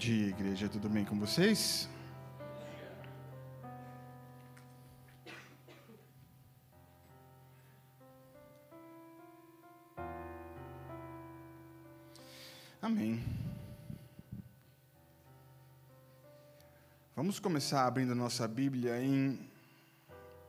dia, 0.00 0.28
igreja. 0.28 0.66
Tudo 0.66 0.88
bem 0.88 1.04
com 1.04 1.18
vocês? 1.18 1.86
Amém. 12.80 13.22
Vamos 17.14 17.38
começar 17.38 17.86
abrindo 17.86 18.14
nossa 18.14 18.48
Bíblia 18.48 19.02
em 19.02 19.38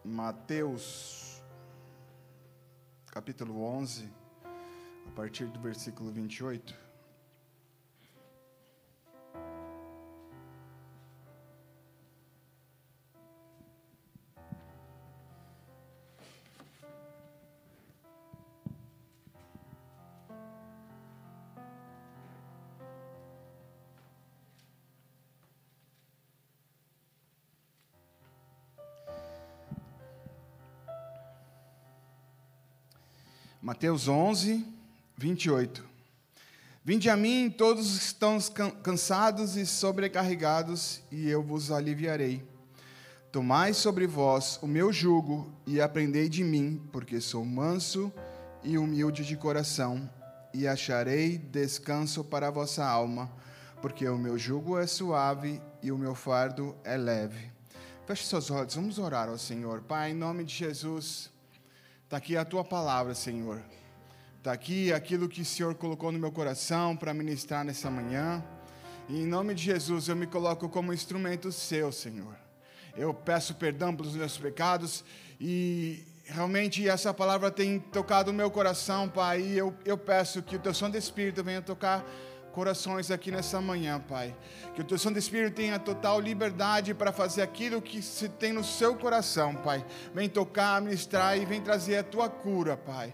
Mateus, 0.05 1.43
capítulo 3.07 3.61
11, 3.65 4.07
a 4.45 5.11
partir 5.13 5.47
do 5.47 5.59
versículo 5.59 6.09
28. 6.09 6.90
Mateus 33.81 34.07
11, 34.07 34.63
28. 35.17 35.83
Vinde 36.85 37.09
a 37.09 37.17
mim 37.17 37.49
todos 37.49 37.97
que 37.97 38.03
estão 38.03 38.39
cansados 38.83 39.55
e 39.55 39.65
sobrecarregados, 39.65 41.01
e 41.11 41.27
eu 41.27 41.41
vos 41.41 41.71
aliviarei. 41.71 42.43
Tomai 43.31 43.73
sobre 43.73 44.05
vós 44.05 44.59
o 44.61 44.67
meu 44.67 44.93
jugo 44.93 45.51
e 45.65 45.81
aprendei 45.81 46.29
de 46.29 46.43
mim, 46.43 46.79
porque 46.91 47.19
sou 47.19 47.43
manso 47.43 48.13
e 48.63 48.77
humilde 48.77 49.25
de 49.25 49.35
coração, 49.35 50.07
e 50.53 50.67
acharei 50.67 51.39
descanso 51.39 52.23
para 52.23 52.49
a 52.49 52.51
vossa 52.51 52.85
alma, 52.85 53.31
porque 53.81 54.07
o 54.07 54.15
meu 54.15 54.37
jugo 54.37 54.77
é 54.77 54.85
suave 54.85 55.59
e 55.81 55.91
o 55.91 55.97
meu 55.97 56.13
fardo 56.13 56.75
é 56.83 56.95
leve. 56.95 57.51
Feche 58.05 58.27
seus 58.27 58.51
olhos, 58.51 58.75
vamos 58.75 58.99
orar 58.99 59.27
ao 59.27 59.39
Senhor. 59.39 59.81
Pai, 59.81 60.11
em 60.11 60.13
nome 60.13 60.43
de 60.43 60.53
Jesus. 60.53 61.31
Está 62.11 62.17
aqui 62.17 62.35
a 62.35 62.43
tua 62.43 62.61
palavra, 62.61 63.15
Senhor. 63.15 63.63
Está 64.41 64.53
aqui 64.53 64.91
aquilo 64.91 65.29
que 65.29 65.43
o 65.43 65.45
Senhor 65.45 65.75
colocou 65.75 66.11
no 66.11 66.17
meu 66.17 66.31
coração 66.31 66.97
para 66.97 67.13
ministrar 67.13 67.63
nessa 67.63 67.91
manhã. 67.91 68.43
E 69.07 69.21
em 69.21 69.27
nome 69.27 69.53
de 69.53 69.61
Jesus, 69.61 70.07
eu 70.07 70.15
me 70.15 70.25
coloco 70.25 70.67
como 70.67 70.91
instrumento 70.91 71.51
seu, 71.51 71.91
Senhor. 71.91 72.35
Eu 72.97 73.13
peço 73.13 73.53
perdão 73.53 73.95
pelos 73.95 74.15
meus 74.15 74.39
pecados 74.39 75.05
e 75.39 76.03
realmente 76.25 76.89
essa 76.89 77.13
palavra 77.13 77.51
tem 77.51 77.79
tocado 77.79 78.31
o 78.31 78.33
meu 78.33 78.49
coração, 78.49 79.07
Pai. 79.07 79.41
E 79.41 79.55
eu, 79.59 79.75
eu 79.85 79.95
peço 79.95 80.41
que 80.41 80.55
o 80.55 80.59
teu 80.59 80.73
Santo 80.73 80.97
Espírito 80.97 81.43
venha 81.43 81.61
tocar 81.61 82.03
corações 82.51 83.11
aqui 83.11 83.29
nessa 83.29 83.61
manhã, 83.61 83.99
Pai. 83.99 84.35
Que 84.73 84.81
o 84.81 84.83
teu 84.83 84.97
Santo 84.97 85.19
Espírito 85.19 85.53
tenha 85.53 85.77
total 85.77 86.19
liberdade 86.19 86.95
para 86.95 87.11
fazer 87.11 87.43
aquilo 87.43 87.79
que 87.79 88.01
se 88.01 88.27
tem 88.27 88.51
no 88.51 88.63
seu 88.63 88.95
coração, 88.95 89.53
Pai. 89.57 89.85
Vem 90.15 90.27
tocar, 90.27 90.81
ministrar 90.81 91.37
e 91.37 91.45
vem 91.45 91.61
trazer 91.61 91.97
a 91.97 92.03
tua 92.03 92.27
cura, 92.27 92.75
Pai. 92.75 93.13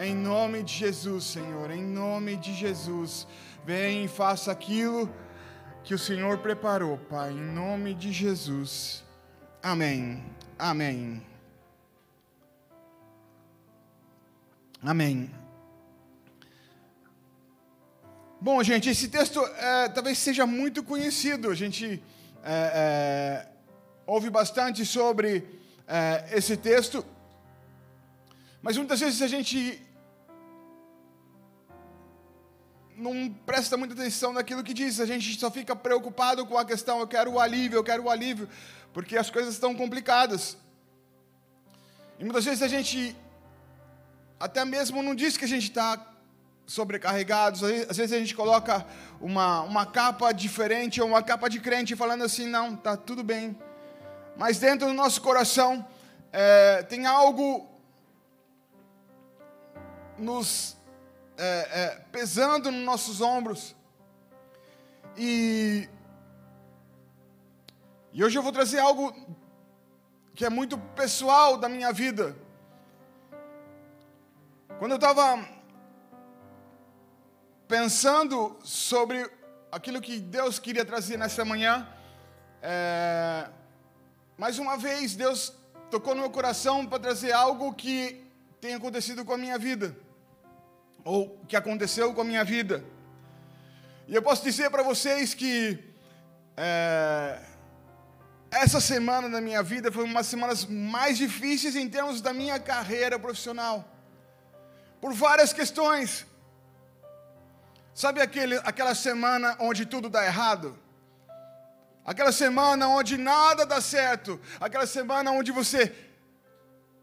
Em 0.00 0.14
nome 0.14 0.62
de 0.62 0.74
Jesus, 0.74 1.24
Senhor, 1.24 1.72
em 1.72 1.82
nome 1.82 2.36
de 2.36 2.54
Jesus. 2.54 3.26
Vem 3.66 4.04
e 4.04 4.08
faça 4.08 4.52
aquilo 4.52 5.12
que 5.82 5.92
o 5.92 5.98
Senhor 5.98 6.38
preparou, 6.38 6.98
Pai, 7.10 7.32
em 7.32 7.52
nome 7.52 7.94
de 7.94 8.12
Jesus. 8.12 9.02
Amém. 9.60 10.24
Amém. 10.56 11.20
Amém. 14.80 15.34
Bom, 18.40 18.62
gente, 18.62 18.88
esse 18.88 19.08
texto 19.08 19.44
é, 19.56 19.88
talvez 19.88 20.16
seja 20.18 20.46
muito 20.46 20.84
conhecido. 20.84 21.50
A 21.50 21.56
gente 21.56 22.00
é, 22.44 22.70
é, 22.84 23.48
ouve 24.06 24.30
bastante 24.30 24.86
sobre 24.86 25.44
é, 25.88 26.24
esse 26.30 26.56
texto, 26.56 27.04
mas 28.62 28.76
muitas 28.76 29.00
vezes 29.00 29.20
a 29.22 29.26
gente 29.26 29.87
não 32.98 33.32
presta 33.46 33.76
muita 33.76 33.94
atenção 33.94 34.32
naquilo 34.32 34.62
que 34.62 34.74
diz. 34.74 35.00
A 35.00 35.06
gente 35.06 35.38
só 35.38 35.50
fica 35.50 35.74
preocupado 35.74 36.44
com 36.44 36.58
a 36.58 36.64
questão: 36.64 37.00
eu 37.00 37.06
quero 37.06 37.32
o 37.32 37.40
alívio, 37.40 37.78
eu 37.78 37.84
quero 37.84 38.04
o 38.04 38.10
alívio, 38.10 38.48
porque 38.92 39.16
as 39.16 39.30
coisas 39.30 39.54
estão 39.54 39.74
complicadas. 39.74 40.56
E 42.18 42.24
muitas 42.24 42.44
vezes 42.44 42.62
a 42.62 42.68
gente 42.68 43.16
até 44.38 44.64
mesmo 44.64 45.02
não 45.02 45.14
diz 45.14 45.36
que 45.36 45.44
a 45.44 45.48
gente 45.48 45.64
está 45.64 46.04
sobrecarregados. 46.66 47.62
Às 47.64 47.96
vezes 47.96 48.12
a 48.12 48.18
gente 48.18 48.34
coloca 48.34 48.86
uma, 49.20 49.62
uma 49.62 49.86
capa 49.86 50.32
diferente 50.32 51.00
ou 51.00 51.08
uma 51.08 51.22
capa 51.22 51.48
de 51.48 51.58
crente 51.58 51.96
falando 51.96 52.22
assim, 52.22 52.46
não, 52.46 52.76
tá 52.76 52.96
tudo 52.96 53.24
bem. 53.24 53.58
Mas 54.36 54.58
dentro 54.58 54.86
do 54.86 54.94
nosso 54.94 55.20
coração 55.20 55.84
é, 56.32 56.82
tem 56.84 57.06
algo 57.06 57.68
nos 60.16 60.76
é, 61.38 61.68
é, 61.80 61.88
pesando 62.10 62.70
nos 62.70 62.84
nossos 62.84 63.20
ombros. 63.20 63.76
E, 65.16 65.88
e 68.12 68.24
hoje 68.24 68.36
eu 68.36 68.42
vou 68.42 68.52
trazer 68.52 68.80
algo 68.80 69.14
que 70.34 70.44
é 70.44 70.50
muito 70.50 70.76
pessoal 70.96 71.56
da 71.56 71.68
minha 71.68 71.92
vida. 71.92 72.36
Quando 74.78 74.92
eu 74.92 74.96
estava 74.96 75.48
pensando 77.66 78.56
sobre 78.62 79.30
aquilo 79.70 80.00
que 80.00 80.18
Deus 80.18 80.58
queria 80.58 80.84
trazer 80.84 81.16
nessa 81.16 81.44
manhã, 81.44 81.88
é, 82.62 83.48
mais 84.36 84.58
uma 84.58 84.76
vez 84.76 85.14
Deus 85.14 85.52
tocou 85.90 86.14
no 86.14 86.22
meu 86.22 86.30
coração 86.30 86.86
para 86.86 86.98
trazer 86.98 87.32
algo 87.32 87.74
que 87.74 88.24
tem 88.60 88.74
acontecido 88.74 89.24
com 89.24 89.32
a 89.32 89.38
minha 89.38 89.58
vida, 89.58 89.96
ou 91.08 91.40
que 91.48 91.56
aconteceu 91.56 92.12
com 92.12 92.20
a 92.20 92.24
minha 92.24 92.44
vida. 92.44 92.84
E 94.06 94.14
eu 94.14 94.20
posso 94.20 94.42
dizer 94.44 94.68
para 94.68 94.82
vocês 94.82 95.32
que 95.32 95.82
é, 96.54 97.40
essa 98.50 98.78
semana 98.78 99.26
da 99.30 99.40
minha 99.40 99.62
vida 99.62 99.90
foi 99.90 100.04
uma 100.04 100.20
das 100.20 100.26
semanas 100.26 100.66
mais 100.66 101.16
difíceis 101.16 101.74
em 101.76 101.88
termos 101.88 102.20
da 102.20 102.34
minha 102.34 102.60
carreira 102.60 103.18
profissional, 103.18 103.88
por 105.00 105.14
várias 105.14 105.50
questões. 105.50 106.26
Sabe 107.94 108.20
aquele, 108.20 108.56
aquela 108.56 108.94
semana 108.94 109.56
onde 109.60 109.86
tudo 109.86 110.10
dá 110.10 110.26
errado? 110.26 110.78
Aquela 112.04 112.32
semana 112.32 112.86
onde 112.86 113.16
nada 113.16 113.64
dá 113.64 113.80
certo. 113.80 114.38
Aquela 114.60 114.86
semana 114.86 115.30
onde 115.30 115.52
você 115.52 115.90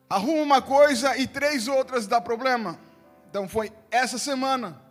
arruma 0.08 0.44
uma 0.44 0.62
coisa 0.62 1.18
e 1.18 1.26
três 1.26 1.68
outras 1.68 2.06
dá 2.06 2.22
problema. 2.22 2.85
Então 3.36 3.50
foi 3.50 3.70
essa 3.92 4.18
semana. 4.18 4.82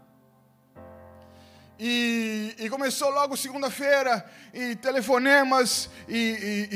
E, 1.80 2.54
e 2.58 2.68
começou 2.68 3.08
logo 3.08 3.38
segunda-feira, 3.38 4.30
e 4.52 4.76
telefonemas, 4.76 5.88
e, 6.06 6.14
e, 6.14 6.68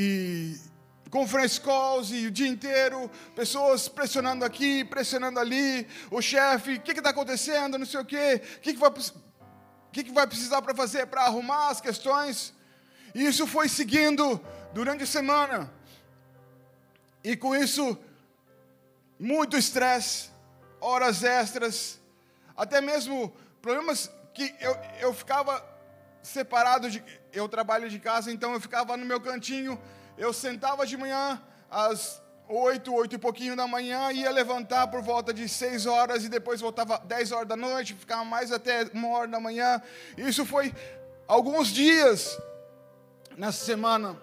e 1.05 1.09
conference 1.11 1.61
calls 1.61 2.09
e 2.09 2.25
o 2.25 2.31
dia 2.31 2.47
inteiro, 2.47 3.07
pessoas 3.35 3.87
pressionando 3.87 4.43
aqui, 4.43 4.83
pressionando 4.83 5.39
ali, 5.39 5.87
o 6.09 6.23
chefe, 6.23 6.73
o 6.73 6.81
que 6.81 6.89
está 6.89 7.11
acontecendo, 7.11 7.77
não 7.77 7.85
sei 7.85 7.99
o 7.99 8.05
quê, 8.05 8.41
o 8.57 8.59
que, 8.61 8.73
que, 8.73 8.79
vai, 8.79 8.91
que, 9.91 10.03
que 10.05 10.11
vai 10.11 10.25
precisar 10.25 10.63
para 10.63 10.73
fazer 10.73 11.05
para 11.05 11.21
arrumar 11.25 11.69
as 11.69 11.79
questões. 11.79 12.51
E 13.13 13.27
isso 13.27 13.45
foi 13.45 13.69
seguindo 13.69 14.43
durante 14.73 15.03
a 15.03 15.05
semana. 15.05 15.71
E 17.23 17.37
com 17.37 17.55
isso, 17.55 17.95
muito 19.19 19.55
estresse, 19.55 20.31
horas 20.81 21.23
extras, 21.23 21.99
até 22.55 22.81
mesmo 22.81 23.33
problemas 23.61 24.11
que 24.33 24.53
eu, 24.59 24.77
eu 24.99 25.13
ficava 25.13 25.63
separado 26.21 26.89
de. 26.89 27.03
Eu 27.31 27.47
trabalho 27.47 27.89
de 27.89 27.99
casa, 27.99 28.31
então 28.31 28.53
eu 28.53 28.59
ficava 28.59 28.97
no 28.97 29.05
meu 29.05 29.21
cantinho 29.21 29.79
eu 30.19 30.33
sentava 30.33 30.85
de 30.85 30.97
manhã 30.97 31.41
às 31.71 32.21
oito, 32.49 32.93
oito 32.93 33.15
e 33.15 33.17
pouquinho 33.17 33.55
da 33.55 33.65
manhã, 33.65 34.11
ia 34.11 34.29
levantar 34.29 34.87
por 34.87 35.01
volta 35.01 35.33
de 35.33 35.47
seis 35.47 35.85
horas 35.85 36.25
e 36.25 36.29
depois 36.29 36.59
voltava 36.59 36.97
dez 37.05 37.31
horas 37.31 37.47
da 37.47 37.55
noite, 37.55 37.93
ficava 37.93 38.25
mais 38.25 38.51
até 38.51 38.83
uma 38.93 39.07
hora 39.09 39.27
da 39.29 39.39
manhã. 39.39 39.81
Isso 40.17 40.45
foi 40.45 40.73
alguns 41.25 41.69
dias 41.69 42.37
nessa 43.37 43.63
semana. 43.63 44.19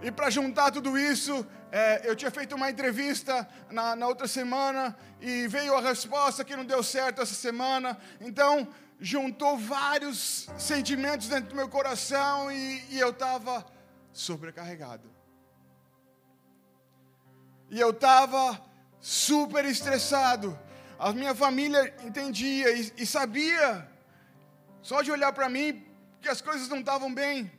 E 0.00 0.10
para 0.10 0.30
juntar 0.30 0.70
tudo 0.70 0.96
isso, 0.96 1.46
é, 1.72 2.08
eu 2.08 2.14
tinha 2.14 2.30
feito 2.30 2.54
uma 2.54 2.70
entrevista 2.70 3.48
na, 3.70 3.96
na 3.96 4.06
outra 4.06 4.28
semana 4.28 4.96
e 5.20 5.48
veio 5.48 5.74
a 5.74 5.80
resposta 5.80 6.44
que 6.44 6.54
não 6.54 6.64
deu 6.64 6.82
certo 6.82 7.20
essa 7.20 7.34
semana. 7.34 7.98
Então, 8.20 8.68
juntou 9.00 9.58
vários 9.58 10.48
sentimentos 10.56 11.28
dentro 11.28 11.50
do 11.50 11.56
meu 11.56 11.68
coração 11.68 12.50
e, 12.50 12.84
e 12.90 12.98
eu 12.98 13.10
estava 13.10 13.66
sobrecarregado. 14.12 15.10
E 17.70 17.78
eu 17.78 17.90
estava 17.90 18.60
super 19.00 19.64
estressado. 19.64 20.58
A 20.98 21.12
minha 21.12 21.34
família 21.34 21.94
entendia 22.04 22.70
e, 22.70 22.92
e 22.96 23.06
sabia, 23.06 23.88
só 24.82 25.02
de 25.02 25.10
olhar 25.10 25.32
para 25.32 25.48
mim, 25.48 25.86
que 26.20 26.28
as 26.28 26.40
coisas 26.40 26.68
não 26.68 26.80
estavam 26.80 27.12
bem. 27.12 27.57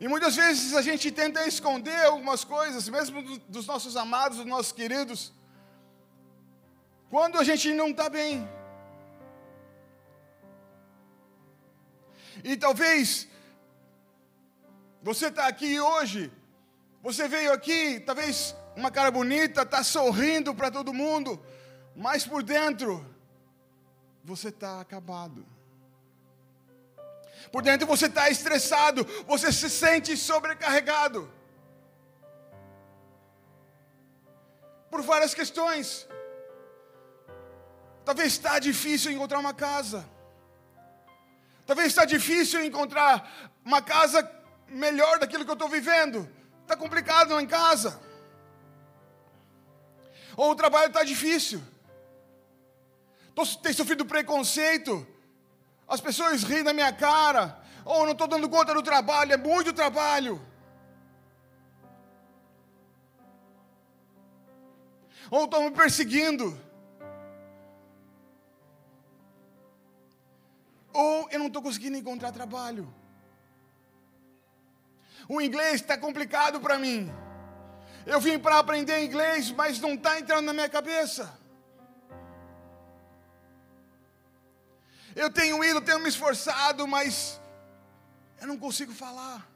E 0.00 0.08
muitas 0.08 0.34
vezes 0.34 0.72
a 0.74 0.80
gente 0.80 1.12
tenta 1.12 1.46
esconder 1.46 2.06
algumas 2.06 2.42
coisas, 2.42 2.88
mesmo 2.88 3.38
dos 3.40 3.66
nossos 3.66 3.98
amados, 3.98 4.38
dos 4.38 4.46
nossos 4.46 4.72
queridos, 4.72 5.30
quando 7.10 7.38
a 7.38 7.44
gente 7.44 7.74
não 7.74 7.88
está 7.88 8.08
bem. 8.08 8.48
E 12.42 12.56
talvez 12.56 13.28
você 15.02 15.26
está 15.26 15.46
aqui 15.46 15.78
hoje, 15.78 16.32
você 17.02 17.28
veio 17.28 17.52
aqui, 17.52 18.00
talvez 18.00 18.56
uma 18.74 18.90
cara 18.90 19.10
bonita, 19.10 19.62
está 19.62 19.82
sorrindo 19.82 20.54
para 20.54 20.70
todo 20.70 20.94
mundo, 20.94 21.38
mas 21.94 22.26
por 22.26 22.42
dentro 22.42 23.04
você 24.24 24.48
está 24.48 24.80
acabado. 24.80 25.44
Por 27.52 27.62
dentro 27.62 27.86
você 27.86 28.06
está 28.06 28.28
estressado, 28.30 29.04
você 29.26 29.52
se 29.52 29.68
sente 29.68 30.16
sobrecarregado. 30.16 31.30
Por 34.90 35.02
várias 35.02 35.34
questões. 35.34 36.08
Talvez 38.04 38.32
está 38.32 38.58
difícil 38.58 39.10
encontrar 39.12 39.38
uma 39.38 39.54
casa. 39.54 40.08
Talvez 41.66 41.88
está 41.88 42.04
difícil 42.04 42.64
encontrar 42.64 43.50
uma 43.64 43.82
casa 43.82 44.28
melhor 44.68 45.18
daquilo 45.18 45.44
que 45.44 45.50
eu 45.50 45.54
estou 45.54 45.68
vivendo. 45.68 46.28
Está 46.62 46.76
complicado 46.76 47.38
em 47.40 47.46
casa. 47.46 48.00
Ou 50.36 50.52
o 50.52 50.54
trabalho 50.54 50.88
está 50.88 51.02
difícil. 51.02 51.62
Tem 53.62 53.72
sofrido 53.72 54.04
preconceito 54.04 55.06
as 55.90 56.00
pessoas 56.00 56.44
riem 56.44 56.62
da 56.62 56.72
minha 56.72 56.92
cara, 56.92 57.60
ou 57.84 58.02
oh, 58.02 58.04
não 58.04 58.12
estou 58.12 58.28
dando 58.28 58.48
conta 58.48 58.72
do 58.72 58.80
trabalho, 58.80 59.32
é 59.32 59.36
muito 59.36 59.72
trabalho. 59.72 60.40
Ou 65.28 65.44
estão 65.44 65.64
me 65.64 65.72
perseguindo. 65.72 66.56
Ou 70.92 71.28
eu 71.30 71.40
não 71.40 71.48
estou 71.48 71.60
conseguindo 71.60 71.96
encontrar 71.96 72.30
trabalho. 72.30 72.92
O 75.28 75.40
inglês 75.40 75.80
está 75.80 75.98
complicado 75.98 76.60
para 76.60 76.78
mim. 76.78 77.12
Eu 78.06 78.20
vim 78.20 78.38
para 78.38 78.58
aprender 78.58 79.04
inglês, 79.04 79.50
mas 79.50 79.80
não 79.80 79.94
está 79.94 80.20
entrando 80.20 80.46
na 80.46 80.52
minha 80.52 80.68
cabeça. 80.68 81.39
Eu 85.14 85.30
tenho 85.30 85.62
ido, 85.64 85.80
tenho 85.80 85.98
me 85.98 86.08
esforçado, 86.08 86.86
mas 86.86 87.40
eu 88.40 88.46
não 88.46 88.56
consigo 88.56 88.92
falar. 88.92 89.48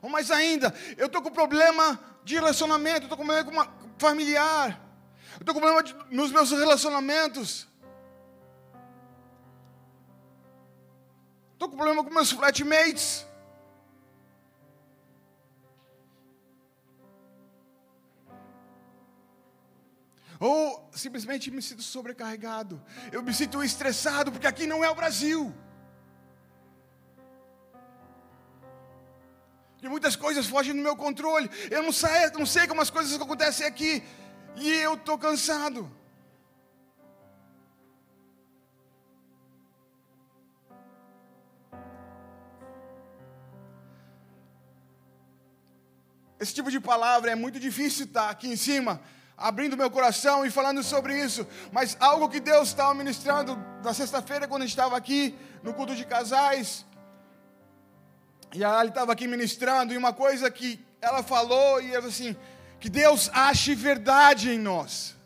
Ou 0.00 0.08
mais 0.08 0.30
ainda, 0.30 0.74
eu 0.96 1.06
estou 1.06 1.22
com 1.22 1.30
problema 1.30 1.98
de 2.24 2.34
relacionamento, 2.34 3.04
estou 3.04 3.16
com 3.16 3.24
problema 3.24 3.72
familiar, 3.98 4.80
estou 5.40 5.54
com 5.54 5.60
problema 5.60 5.82
de, 5.82 5.94
nos 6.10 6.32
meus 6.32 6.50
relacionamentos. 6.50 7.68
Estou 11.52 11.68
com 11.68 11.76
problema 11.76 12.02
com 12.02 12.10
meus 12.10 12.32
flatmates. 12.32 13.24
Ou 20.42 20.90
simplesmente 20.90 21.52
me 21.52 21.62
sinto 21.62 21.82
sobrecarregado, 21.82 22.82
eu 23.12 23.22
me 23.22 23.32
sinto 23.32 23.62
estressado, 23.62 24.32
porque 24.32 24.46
aqui 24.46 24.66
não 24.66 24.82
é 24.82 24.90
o 24.90 24.94
Brasil. 24.94 25.54
E 29.80 29.88
muitas 29.88 30.16
coisas 30.16 30.46
fogem 30.46 30.74
do 30.74 30.82
meu 30.82 30.96
controle. 30.96 31.48
Eu 31.70 31.82
não 31.82 31.92
sei, 31.92 32.30
não 32.34 32.46
sei 32.46 32.66
como 32.66 32.80
as 32.80 32.90
coisas 32.90 33.20
acontecem 33.20 33.66
aqui. 33.66 34.02
E 34.56 34.68
eu 34.68 34.94
estou 34.94 35.16
cansado. 35.16 35.90
Esse 46.38 46.54
tipo 46.54 46.70
de 46.70 46.80
palavra 46.80 47.30
é 47.30 47.34
muito 47.36 47.60
difícil 47.60 48.06
estar 48.06 48.28
aqui 48.28 48.48
em 48.48 48.56
cima 48.56 49.00
abrindo 49.42 49.76
meu 49.76 49.90
coração 49.90 50.46
e 50.46 50.50
falando 50.50 50.82
sobre 50.82 51.18
isso, 51.18 51.46
mas 51.72 51.96
algo 51.98 52.28
que 52.28 52.40
Deus 52.40 52.68
estava 52.68 52.94
ministrando 52.94 53.58
na 53.82 53.92
sexta-feira, 53.92 54.46
quando 54.46 54.62
a 54.62 54.66
gente 54.66 54.76
estava 54.78 54.96
aqui 54.96 55.34
no 55.62 55.74
culto 55.74 55.96
de 55.96 56.04
casais, 56.04 56.86
e 58.54 58.62
a 58.62 58.78
Ali 58.78 58.90
estava 58.90 59.12
aqui 59.12 59.26
ministrando, 59.26 59.92
e 59.92 59.96
uma 59.96 60.12
coisa 60.12 60.50
que 60.50 60.78
ela 61.00 61.22
falou, 61.22 61.80
e 61.80 61.92
ela 61.94 62.06
assim: 62.06 62.36
que 62.78 62.88
Deus 62.88 63.30
ache 63.32 63.74
verdade 63.74 64.50
em 64.50 64.58
nós. 64.58 65.16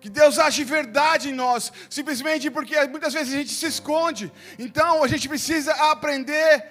Que 0.00 0.10
Deus 0.10 0.38
ache 0.38 0.62
verdade 0.64 1.30
em 1.30 1.32
nós, 1.32 1.72
simplesmente 1.90 2.50
porque 2.50 2.76
muitas 2.86 3.12
vezes 3.12 3.34
a 3.34 3.38
gente 3.38 3.52
se 3.52 3.66
esconde. 3.66 4.32
Então 4.58 5.02
a 5.02 5.08
gente 5.08 5.28
precisa 5.28 5.72
aprender 5.90 6.64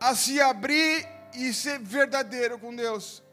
a 0.00 0.14
se 0.14 0.40
abrir 0.40 1.06
e 1.34 1.52
ser 1.52 1.78
verdadeiro 1.78 2.58
com 2.58 2.74
Deus. 2.74 3.23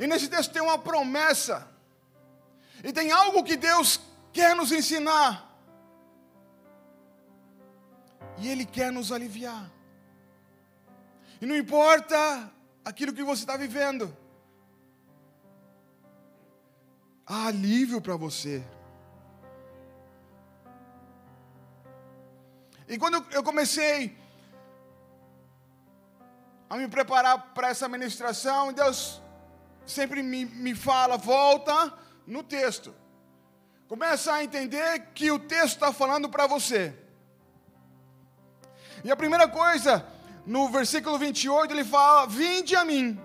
E 0.00 0.06
nesse 0.06 0.28
texto 0.28 0.50
tem 0.50 0.62
uma 0.62 0.78
promessa. 0.78 1.68
E 2.82 2.90
tem 2.90 3.12
algo 3.12 3.44
que 3.44 3.54
Deus 3.54 4.00
quer 4.32 4.56
nos 4.56 4.72
ensinar. 4.72 5.46
E 8.38 8.48
Ele 8.48 8.64
quer 8.64 8.90
nos 8.90 9.12
aliviar. 9.12 9.70
E 11.38 11.44
não 11.44 11.54
importa 11.54 12.50
aquilo 12.82 13.12
que 13.12 13.22
você 13.22 13.42
está 13.42 13.58
vivendo, 13.58 14.16
há 17.26 17.48
alívio 17.48 18.00
para 18.00 18.16
você. 18.16 18.64
E 22.88 22.98
quando 22.98 23.22
eu 23.32 23.42
comecei 23.42 24.16
a 26.70 26.76
me 26.78 26.88
preparar 26.88 27.52
para 27.52 27.68
essa 27.68 27.86
ministração, 27.86 28.72
Deus 28.72 29.20
sempre 29.90 30.22
me, 30.22 30.44
me 30.44 30.74
fala, 30.74 31.16
volta 31.16 31.92
no 32.26 32.42
texto. 32.42 32.94
Começa 33.88 34.32
a 34.32 34.44
entender 34.44 35.08
que 35.14 35.30
o 35.30 35.38
texto 35.38 35.74
está 35.74 35.92
falando 35.92 36.28
para 36.28 36.46
você. 36.46 36.94
E 39.02 39.10
a 39.10 39.16
primeira 39.16 39.48
coisa, 39.48 40.06
no 40.46 40.68
versículo 40.68 41.18
28, 41.18 41.74
ele 41.74 41.84
fala: 41.84 42.26
Vinde 42.26 42.76
a 42.76 42.84
mim. 42.84 43.20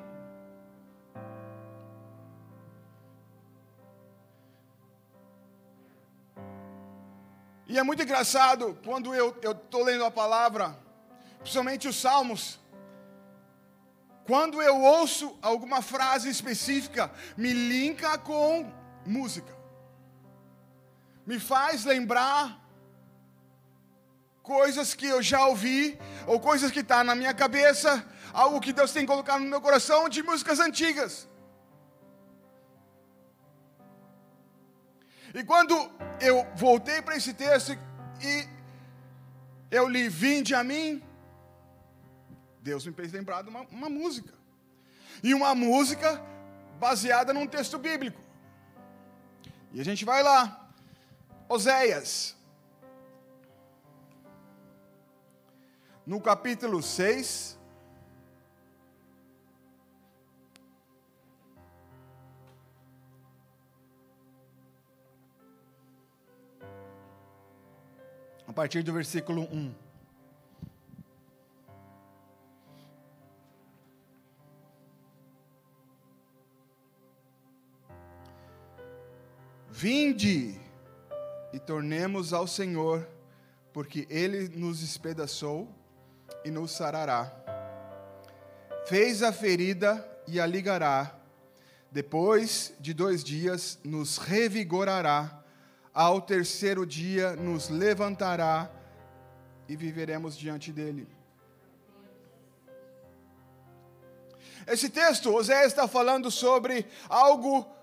E 7.68 7.78
é 7.78 7.84
muito 7.84 8.02
engraçado 8.02 8.78
quando 8.86 9.14
eu 9.14 9.36
estou 9.44 9.84
lendo 9.84 10.06
a 10.06 10.12
palavra, 10.12 10.78
principalmente 11.40 11.88
os 11.88 11.96
Salmos, 11.96 12.60
quando 14.26 14.62
eu 14.62 14.82
ouço 14.82 15.38
alguma 15.42 15.82
frase 15.82 16.30
específica, 16.30 17.12
me 17.38 17.54
linka 17.54 18.18
com 18.18 18.72
música. 19.06 19.56
Me 21.26 21.40
faz 21.40 21.86
lembrar 21.86 22.60
coisas 24.42 24.94
que 24.94 25.08
eu 25.08 25.22
já 25.22 25.46
ouvi, 25.48 26.00
ou 26.28 26.40
coisas 26.40 26.72
que 26.72 26.80
estão 26.80 26.98
tá 26.98 27.04
na 27.04 27.16
minha 27.16 27.34
cabeça, 27.34 28.06
algo 28.34 28.60
que 28.60 28.74
Deus 28.74 28.92
tem 28.92 29.06
colocado 29.06 29.42
no 29.42 29.50
meu 29.50 29.62
coração 29.62 30.10
de 30.10 30.22
músicas 30.24 30.60
antigas. 30.60 31.28
E 35.34 35.44
quando 35.44 35.76
eu 36.20 36.48
voltei 36.56 37.02
para 37.02 37.16
esse 37.16 37.34
texto 37.34 37.78
e 38.22 38.48
eu 39.70 39.88
li 39.88 40.08
Vinde 40.08 40.56
a 40.56 40.64
mim, 40.64 41.04
Deus 42.66 42.84
me 42.84 42.94
fez 42.94 43.12
lembrar 43.12 43.44
de 43.44 43.50
uma, 43.50 43.62
uma 43.80 43.90
música. 43.90 44.34
E 45.22 45.36
uma 45.36 45.54
música 45.54 46.20
baseada 46.80 47.32
num 47.32 47.46
texto 47.46 47.78
bíblico. 47.78 48.20
E 49.72 49.80
a 49.80 49.86
gente 49.86 50.04
vai 50.04 50.24
lá. 50.24 50.68
Oséias. 51.48 52.36
No 56.08 56.20
capítulo 56.20 56.82
6. 56.82 57.60
A 68.48 68.54
partir 68.54 68.82
do 68.82 68.92
versículo 68.92 69.44
1. 69.52 69.85
Vinde 79.78 80.58
e 81.52 81.60
tornemos 81.60 82.32
ao 82.32 82.48
Senhor, 82.48 83.06
porque 83.74 84.08
Ele 84.10 84.48
nos 84.48 84.82
espedaçou 84.82 85.68
e 86.46 86.50
nos 86.50 86.72
sarará. 86.72 87.30
Fez 88.86 89.22
a 89.22 89.34
ferida 89.34 90.10
e 90.30 90.40
a 90.40 90.46
ligará. 90.46 91.14
Depois 91.92 92.74
de 92.80 92.94
dois 92.94 93.22
dias 93.22 93.78
nos 93.84 94.18
revigorará. 94.18 95.44
Ao 95.94 96.22
terceiro 96.22 96.86
dia 96.86 97.36
nos 97.36 97.68
levantará 97.68 98.72
e 99.68 99.76
viveremos 99.76 100.38
diante 100.38 100.72
dele. 100.72 101.06
Esse 104.66 104.88
texto, 104.88 105.36
Oséias 105.36 105.68
está 105.68 105.86
falando 105.86 106.32
sobre 106.32 106.88
algo 107.10 107.75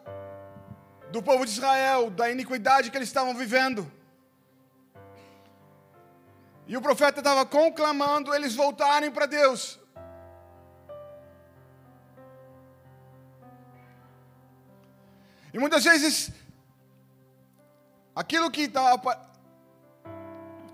do 1.12 1.22
povo 1.22 1.44
de 1.44 1.52
Israel, 1.52 2.10
da 2.10 2.30
iniquidade 2.30 2.90
que 2.90 2.96
eles 2.96 3.08
estavam 3.08 3.34
vivendo. 3.34 3.90
E 6.66 6.76
o 6.76 6.80
profeta 6.80 7.20
estava 7.20 7.44
conclamando 7.44 8.34
eles 8.34 8.54
voltarem 8.54 9.10
para 9.10 9.26
Deus. 9.26 9.78
E 15.52 15.58
muitas 15.58 15.84
vezes, 15.84 16.32
aquilo 18.16 18.50
que 18.50 18.62
está 18.62 18.98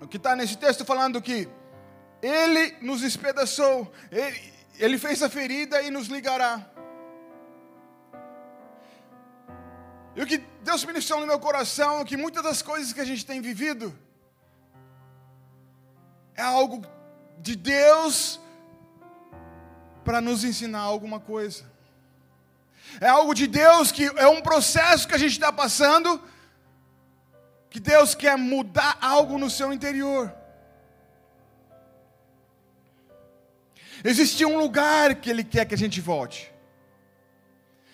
que 0.09 0.17
está 0.17 0.37
nesse 0.37 0.57
texto 0.57 0.85
falando 0.85 1.21
que 1.21 1.49
Ele 2.23 2.77
nos 2.81 3.03
espedaçou, 3.03 3.93
Ele, 4.13 4.53
ele 4.79 4.99
fez 4.99 5.21
a 5.21 5.29
ferida 5.29 5.83
e 5.83 5.91
nos 5.91 6.07
ligará. 6.07 6.78
E 10.19 10.23
o 10.23 10.27
que 10.27 10.39
Deus 10.65 10.85
ministrou 10.85 11.21
no 11.21 11.29
meu 11.29 11.39
coração 11.39 12.01
é 12.01 12.05
que 12.05 12.17
muitas 12.17 12.43
das 12.43 12.61
coisas 12.61 12.93
que 12.93 13.01
a 13.01 13.05
gente 13.05 13.25
tem 13.25 13.41
vivido 13.41 13.97
é 16.35 16.43
algo 16.43 16.85
de 17.39 17.55
Deus 17.55 18.41
para 20.05 20.21
nos 20.21 20.43
ensinar 20.43 20.81
alguma 20.81 21.21
coisa. 21.21 21.71
É 23.01 23.07
algo 23.07 23.33
de 23.33 23.47
Deus 23.47 23.93
que 23.93 24.07
é 24.07 24.27
um 24.27 24.43
processo 24.43 25.07
que 25.07 25.15
a 25.15 25.19
gente 25.19 25.35
está 25.35 25.53
passando, 25.53 26.21
que 27.71 27.79
Deus 27.79 28.17
quer 28.17 28.37
mudar 28.37 28.99
algo 29.01 29.39
no 29.39 29.49
seu 29.49 29.73
interior. 29.73 30.35
Existe 34.03 34.45
um 34.45 34.59
lugar 34.59 35.15
que 35.15 35.31
Ele 35.31 35.45
quer 35.45 35.65
que 35.65 35.77
a 35.77 35.79
gente 35.79 36.01
volte. 36.01 36.58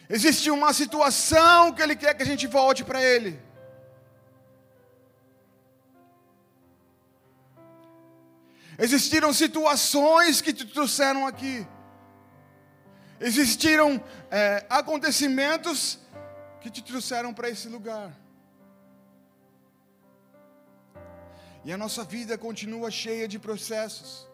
Existe 0.09 0.51
uma 0.51 0.73
situação 0.73 1.73
que 1.73 1.83
Ele 1.83 1.97
quer 1.97 2.15
que 2.15 2.23
a 2.23 2.27
gente 2.27 2.47
volte 2.47 2.85
para 2.85 3.03
Ele. 3.03 3.41
Existiram 8.79 9.33
situações 9.33 10.41
que 10.41 10.53
te 10.53 10.65
trouxeram 10.67 11.27
aqui. 11.27 11.67
Existiram 13.21 14.03
é, 14.31 14.67
acontecimentos 14.69 15.99
que 16.61 16.71
te 16.71 16.83
trouxeram 16.83 17.33
para 17.33 17.49
esse 17.49 17.69
lugar. 17.69 18.13
E 21.65 21.73
a 21.73 21.79
nossa 21.79 22.05
vida 22.05 22.37
continua 22.37 22.91
cheia 22.91 23.27
de 23.27 23.39
processos, 23.39 24.29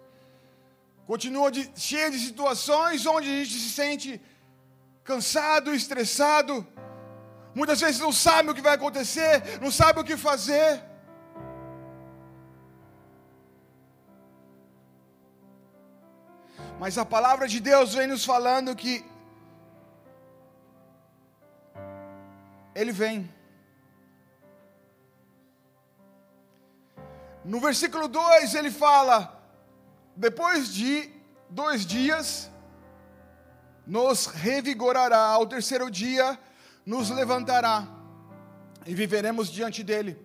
continua 1.07 1.51
de, 1.53 1.71
cheia 1.77 2.11
de 2.11 2.19
situações 2.19 3.07
onde 3.07 3.29
a 3.29 3.45
gente 3.45 3.53
se 3.53 3.71
sente 3.71 4.21
cansado, 5.05 5.75
estressado, 5.75 6.67
muitas 7.55 7.81
vezes 7.81 8.01
não 8.01 8.13
sabe 8.13 8.51
o 8.51 8.55
que 8.55 8.61
vai 8.61 8.75
acontecer, 8.75 9.61
não 9.61 9.71
sabe 9.71 10.01
o 10.01 10.05
que 10.05 10.17
fazer. 10.17 10.83
Mas 16.79 16.97
a 16.97 17.05
palavra 17.05 17.47
de 17.47 17.61
Deus 17.61 17.95
vem 17.95 18.07
nos 18.07 18.25
falando 18.25 18.75
que 18.75 19.05
Ele 22.75 22.93
vem. 22.93 23.29
No 27.45 27.61
versículo 27.61 28.07
2 28.09 28.55
ele 28.55 28.71
fala: 28.71 29.19
depois 30.15 30.73
de 30.73 31.11
dois 31.49 31.85
dias, 31.85 32.51
nos 33.87 34.27
revigorará, 34.27 35.19
ao 35.19 35.47
terceiro 35.47 35.91
dia 35.91 36.39
nos 36.85 37.11
levantará 37.11 37.87
e 38.87 38.95
viveremos 38.95 39.51
diante 39.51 39.83
dele. 39.83 40.19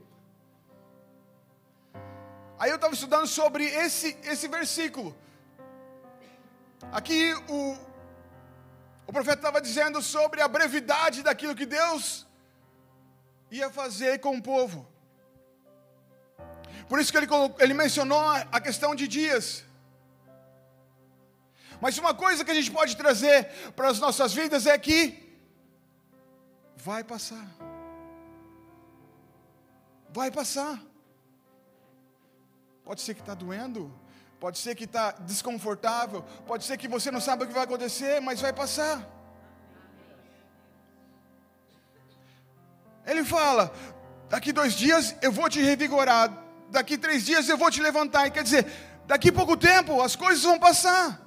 Aí 2.57 2.69
eu 2.69 2.75
estava 2.75 2.93
estudando 2.93 3.27
sobre 3.27 3.65
esse, 3.65 4.17
esse 4.23 4.47
versículo. 4.47 5.15
Aqui 6.91 7.33
o, 7.49 7.77
o 9.07 9.11
profeta 9.11 9.39
estava 9.39 9.61
dizendo 9.61 10.01
sobre 10.01 10.41
a 10.41 10.47
brevidade 10.47 11.21
daquilo 11.21 11.55
que 11.55 11.65
Deus 11.65 12.25
ia 13.51 13.69
fazer 13.69 14.19
com 14.19 14.37
o 14.37 14.41
povo. 14.41 14.87
Por 16.87 16.99
isso 16.99 17.11
que 17.11 17.17
ele, 17.17 17.27
ele 17.59 17.73
mencionou 17.73 18.19
a 18.19 18.59
questão 18.59 18.95
de 18.95 19.07
dias. 19.07 19.63
Mas 21.81 21.97
uma 21.97 22.13
coisa 22.13 22.43
que 22.43 22.51
a 22.51 22.55
gente 22.55 22.71
pode 22.71 22.95
trazer 22.95 23.45
para 23.75 23.89
as 23.89 23.99
nossas 23.99 24.33
vidas 24.33 24.65
é 24.65 24.77
que 24.77 25.25
vai 26.77 27.03
passar. 27.03 27.47
Vai 30.09 30.31
passar. 30.31 30.79
Pode 32.83 33.01
ser 33.01 33.15
que 33.15 33.21
está 33.21 33.33
doendo, 33.33 33.91
pode 34.39 34.59
ser 34.59 34.75
que 34.75 34.83
está 34.83 35.11
desconfortável, 35.11 36.23
pode 36.45 36.63
ser 36.63 36.77
que 36.77 36.87
você 36.87 37.09
não 37.09 37.19
sabe 37.19 37.43
o 37.43 37.47
que 37.47 37.53
vai 37.53 37.63
acontecer, 37.63 38.21
mas 38.21 38.39
vai 38.39 38.53
passar. 38.53 39.03
Ele 43.05 43.23
fala: 43.23 43.73
daqui 44.29 44.53
dois 44.53 44.73
dias 44.73 45.15
eu 45.21 45.31
vou 45.31 45.49
te 45.49 45.59
revigorar, 45.59 46.31
daqui 46.69 46.97
três 46.97 47.25
dias 47.25 47.49
eu 47.49 47.57
vou 47.57 47.71
te 47.71 47.81
levantar. 47.81 48.27
E 48.27 48.31
quer 48.31 48.43
dizer, 48.43 48.71
daqui 49.07 49.31
pouco 49.31 49.57
tempo 49.57 49.99
as 50.01 50.15
coisas 50.15 50.43
vão 50.43 50.59
passar. 50.59 51.24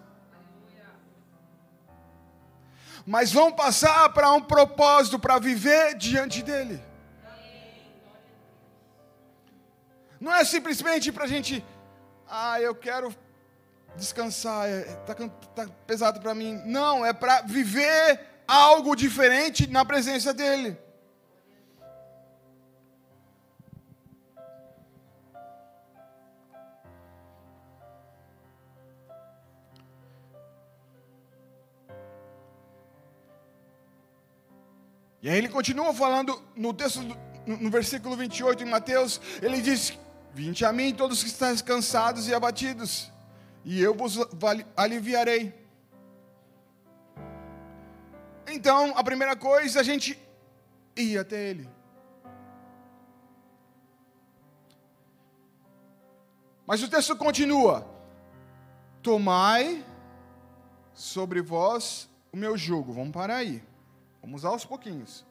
Mas 3.09 3.33
vão 3.33 3.51
passar 3.51 4.11
para 4.11 4.31
um 4.35 4.43
propósito, 4.43 5.19
para 5.19 5.39
viver 5.39 5.95
diante 5.97 6.43
dEle. 6.43 6.79
Não 10.21 10.35
é 10.35 10.45
simplesmente 10.45 11.11
para 11.11 11.25
a 11.25 11.27
gente, 11.27 11.65
ah, 12.29 12.61
eu 12.61 12.75
quero 12.75 13.15
descansar, 13.97 14.69
está 14.69 15.25
é, 15.25 15.29
tá 15.55 15.67
pesado 15.87 16.21
para 16.21 16.35
mim. 16.35 16.61
Não, 16.67 17.05
é 17.05 17.15
para 17.15 17.41
viver 17.41 18.21
algo 18.47 18.95
diferente 18.95 19.67
na 19.67 19.87
presença 19.87 20.35
dEle. 20.35 20.77
E 35.23 35.29
aí 35.29 35.37
ele 35.37 35.49
continua 35.49 35.93
falando 35.93 36.41
no 36.55 36.73
texto, 36.73 37.01
no 37.47 37.71
versículo 37.71 38.17
28 38.17 38.63
em 38.63 38.71
Mateus, 38.71 39.21
ele 39.43 39.61
diz: 39.61 39.99
Vinde 40.33 40.65
a 40.65 40.73
mim 40.73 40.95
todos 40.95 41.23
que 41.23 41.29
estão 41.29 41.57
cansados 41.59 42.29
e 42.29 42.35
abatidos, 42.35 43.11
e 43.65 43.81
eu 43.81 43.95
vos 43.95 44.19
aliviarei. 44.77 45.53
Então, 48.51 48.97
a 48.97 49.05
primeira 49.05 49.37
coisa, 49.37 49.81
a 49.81 49.83
gente 49.83 50.19
ir 50.97 51.19
até 51.19 51.51
Ele. 51.51 51.69
Mas 56.67 56.83
o 56.83 56.89
texto 56.89 57.17
continua: 57.17 57.87
Tomai 59.03 59.85
sobre 60.95 61.43
vós 61.43 62.09
o 62.33 62.37
meu 62.37 62.57
jugo. 62.57 62.93
Vamos 62.93 63.13
parar 63.13 63.37
aí. 63.37 63.63
Vamos 64.21 64.45
aos 64.45 64.65
pouquinhos. 64.65 65.25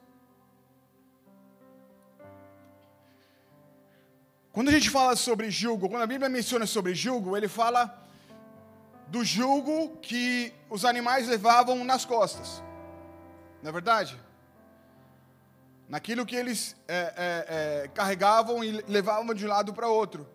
Quando 4.52 4.70
a 4.70 4.72
gente 4.72 4.90
fala 4.90 5.14
sobre 5.14 5.50
julgo, 5.50 5.88
quando 5.88 6.02
a 6.02 6.06
Bíblia 6.06 6.28
menciona 6.28 6.66
sobre 6.66 6.94
julgo, 6.94 7.36
ele 7.36 7.46
fala 7.46 8.02
do 9.06 9.24
julgo 9.24 9.96
que 10.02 10.52
os 10.68 10.84
animais 10.84 11.28
levavam 11.28 11.84
nas 11.84 12.04
costas. 12.04 12.62
Não 13.62 13.70
é 13.70 13.72
verdade? 13.72 14.18
Naquilo 15.88 16.26
que 16.26 16.36
eles 16.36 16.76
é, 16.86 16.96
é, 16.96 17.84
é, 17.84 17.88
carregavam 17.88 18.64
e 18.64 18.82
levavam 18.88 19.32
de 19.32 19.46
um 19.46 19.48
lado 19.48 19.72
para 19.72 19.88
outro. 19.88 20.26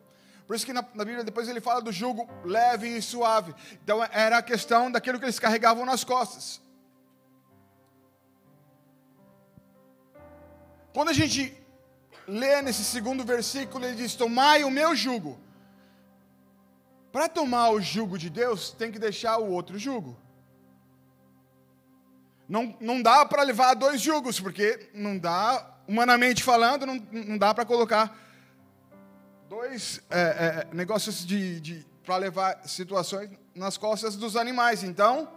Por 0.47 0.55
isso 0.55 0.65
que 0.65 0.73
na, 0.73 0.83
na, 0.93 1.05
Bíblia 1.05 1.23
depois 1.23 1.47
ele 1.47 1.59
fala 1.61 1.81
do 1.81 1.91
jugo 1.91 2.25
leve 2.45 2.87
e 2.87 3.01
suave. 3.01 3.53
Então 3.83 4.03
era 4.11 4.37
a 4.37 4.41
questão 4.41 4.91
daquilo 4.91 5.19
que 5.19 5.25
eles 5.25 5.37
carregavam 5.37 5.85
nas 5.85 6.03
costas. 6.03 6.61
Quando 10.93 11.09
a 11.09 11.13
gente 11.13 11.57
lê 12.27 12.61
nesse 12.61 12.83
segundo 12.83 13.23
versículo, 13.23 13.85
ele 13.85 13.95
diz: 13.95 14.15
Tomai 14.15 14.63
o 14.63 14.69
meu 14.69 14.95
jugo. 14.95 15.39
Para 17.11 17.27
tomar 17.27 17.69
o 17.69 17.81
jugo 17.81 18.17
de 18.17 18.29
Deus, 18.29 18.71
tem 18.71 18.91
que 18.91 18.99
deixar 18.99 19.37
o 19.37 19.51
outro 19.51 19.77
jugo. 19.77 20.17
Não, 22.47 22.75
não 22.79 23.01
dá 23.01 23.25
para 23.25 23.43
levar 23.43 23.73
dois 23.73 24.01
jugos, 24.01 24.39
porque 24.39 24.89
não 24.93 25.17
dá, 25.17 25.75
humanamente 25.87 26.43
falando, 26.43 26.85
não, 26.85 26.95
não 27.11 27.37
dá 27.37 27.53
para 27.53 27.65
colocar 27.65 28.17
dois 29.47 30.01
é, 30.09 30.19
é, 30.19 30.67
negócios 30.75 31.25
de, 31.25 31.59
de 31.59 31.85
para 32.03 32.17
levar 32.17 32.67
situações 32.67 33.29
nas 33.55 33.77
costas 33.77 34.15
dos 34.15 34.35
animais. 34.35 34.83
Então, 34.83 35.29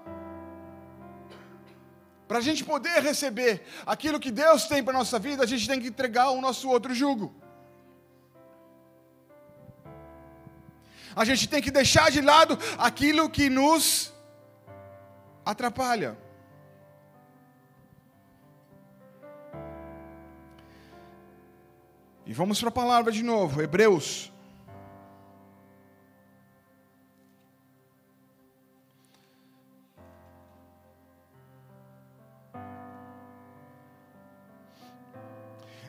para 2.26 2.38
a 2.38 2.40
gente 2.40 2.64
poder 2.64 3.02
receber 3.02 3.64
aquilo 3.87 4.18
que 4.18 4.30
Deus 4.30 4.64
tem 4.64 4.83
para 4.83 4.95
a 4.95 4.99
nossa 4.99 5.18
vida, 5.18 5.45
a 5.45 5.47
gente 5.47 5.68
tem 5.68 5.80
que 5.80 5.88
entregar 5.88 6.30
o 6.30 6.40
nosso 6.40 6.68
outro 6.68 6.95
jugo. 6.95 7.35
A 11.14 11.25
gente 11.25 11.49
tem 11.49 11.62
que 11.62 11.71
deixar 11.71 12.11
de 12.11 12.21
lado 12.21 12.59
aquilo 12.76 13.30
que 13.30 13.49
nos 13.49 14.12
atrapalha. 15.45 16.18
E 22.26 22.33
vamos 22.33 22.59
para 22.59 22.68
a 22.68 22.73
palavra 22.73 23.12
de 23.12 23.23
novo, 23.23 23.62
Hebreus. 23.62 24.33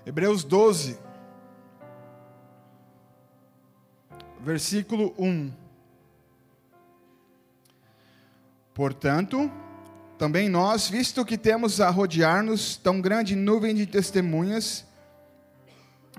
Hebreus 0.07 0.45
12, 0.45 0.97
versículo 4.39 5.13
1. 5.19 5.51
Portanto, 8.73 9.51
também 10.17 10.47
nós, 10.47 10.87
visto 10.87 11.25
que 11.25 11.37
temos 11.37 11.81
a 11.81 11.89
rodear-nos 11.89 12.77
tão 12.77 13.01
grande 13.01 13.35
nuvem 13.35 13.75
de 13.75 13.85
testemunhas, 13.85 14.85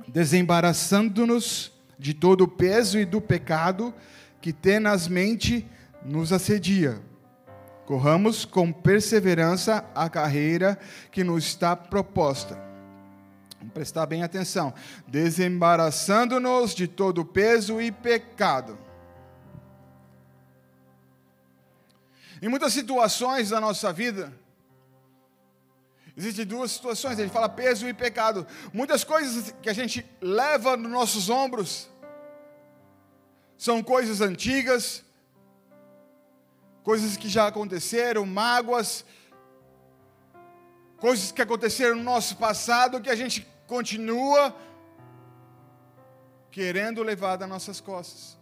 desembaraçando-nos 0.06 1.72
de 1.98 2.12
todo 2.12 2.42
o 2.42 2.48
peso 2.48 2.98
e 2.98 3.06
do 3.06 3.22
pecado 3.22 3.94
que 4.38 4.52
tenazmente 4.52 5.66
nos 6.04 6.30
assedia. 6.30 7.00
Corramos 7.86 8.44
com 8.44 8.70
perseverança 8.70 9.82
a 9.94 10.10
carreira 10.10 10.78
que 11.10 11.24
nos 11.24 11.46
está 11.46 11.74
proposta. 11.74 12.67
Vamos 13.58 13.74
prestar 13.74 14.06
bem 14.06 14.22
atenção. 14.22 14.72
Desembaraçando-nos 15.06 16.74
de 16.74 16.86
todo 16.86 17.24
peso 17.24 17.80
e 17.80 17.90
pecado. 17.90 18.78
Em 22.40 22.48
muitas 22.48 22.72
situações 22.72 23.50
da 23.50 23.60
nossa 23.60 23.92
vida, 23.92 24.32
Existem 26.18 26.44
duas 26.44 26.72
situações, 26.72 27.16
ele 27.16 27.30
fala 27.30 27.48
peso 27.48 27.88
e 27.88 27.94
pecado. 27.94 28.44
Muitas 28.72 29.04
coisas 29.04 29.54
que 29.62 29.70
a 29.70 29.72
gente 29.72 30.04
leva 30.20 30.76
nos 30.76 30.90
nossos 30.90 31.30
ombros 31.30 31.88
são 33.56 33.84
coisas 33.84 34.20
antigas, 34.20 35.04
coisas 36.82 37.16
que 37.16 37.28
já 37.28 37.46
aconteceram, 37.46 38.26
mágoas, 38.26 39.04
coisas 40.98 41.32
que 41.32 41.42
aconteceram 41.42 41.96
no 41.96 42.02
nosso 42.02 42.36
passado 42.36 43.00
que 43.00 43.10
a 43.10 43.16
gente 43.16 43.46
continua 43.66 44.54
querendo 46.50 47.02
levar 47.02 47.36
das 47.36 47.48
nossas 47.48 47.80
costas. 47.80 48.36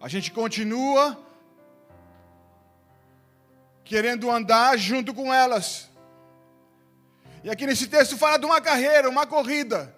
A 0.00 0.08
gente 0.08 0.30
continua 0.30 1.18
querendo 3.84 4.30
andar 4.30 4.78
junto 4.78 5.12
com 5.12 5.32
elas. 5.32 5.88
E 7.42 7.50
aqui 7.50 7.66
nesse 7.66 7.86
texto 7.86 8.16
fala 8.16 8.38
de 8.38 8.46
uma 8.46 8.60
carreira, 8.60 9.08
uma 9.08 9.26
corrida. 9.26 9.94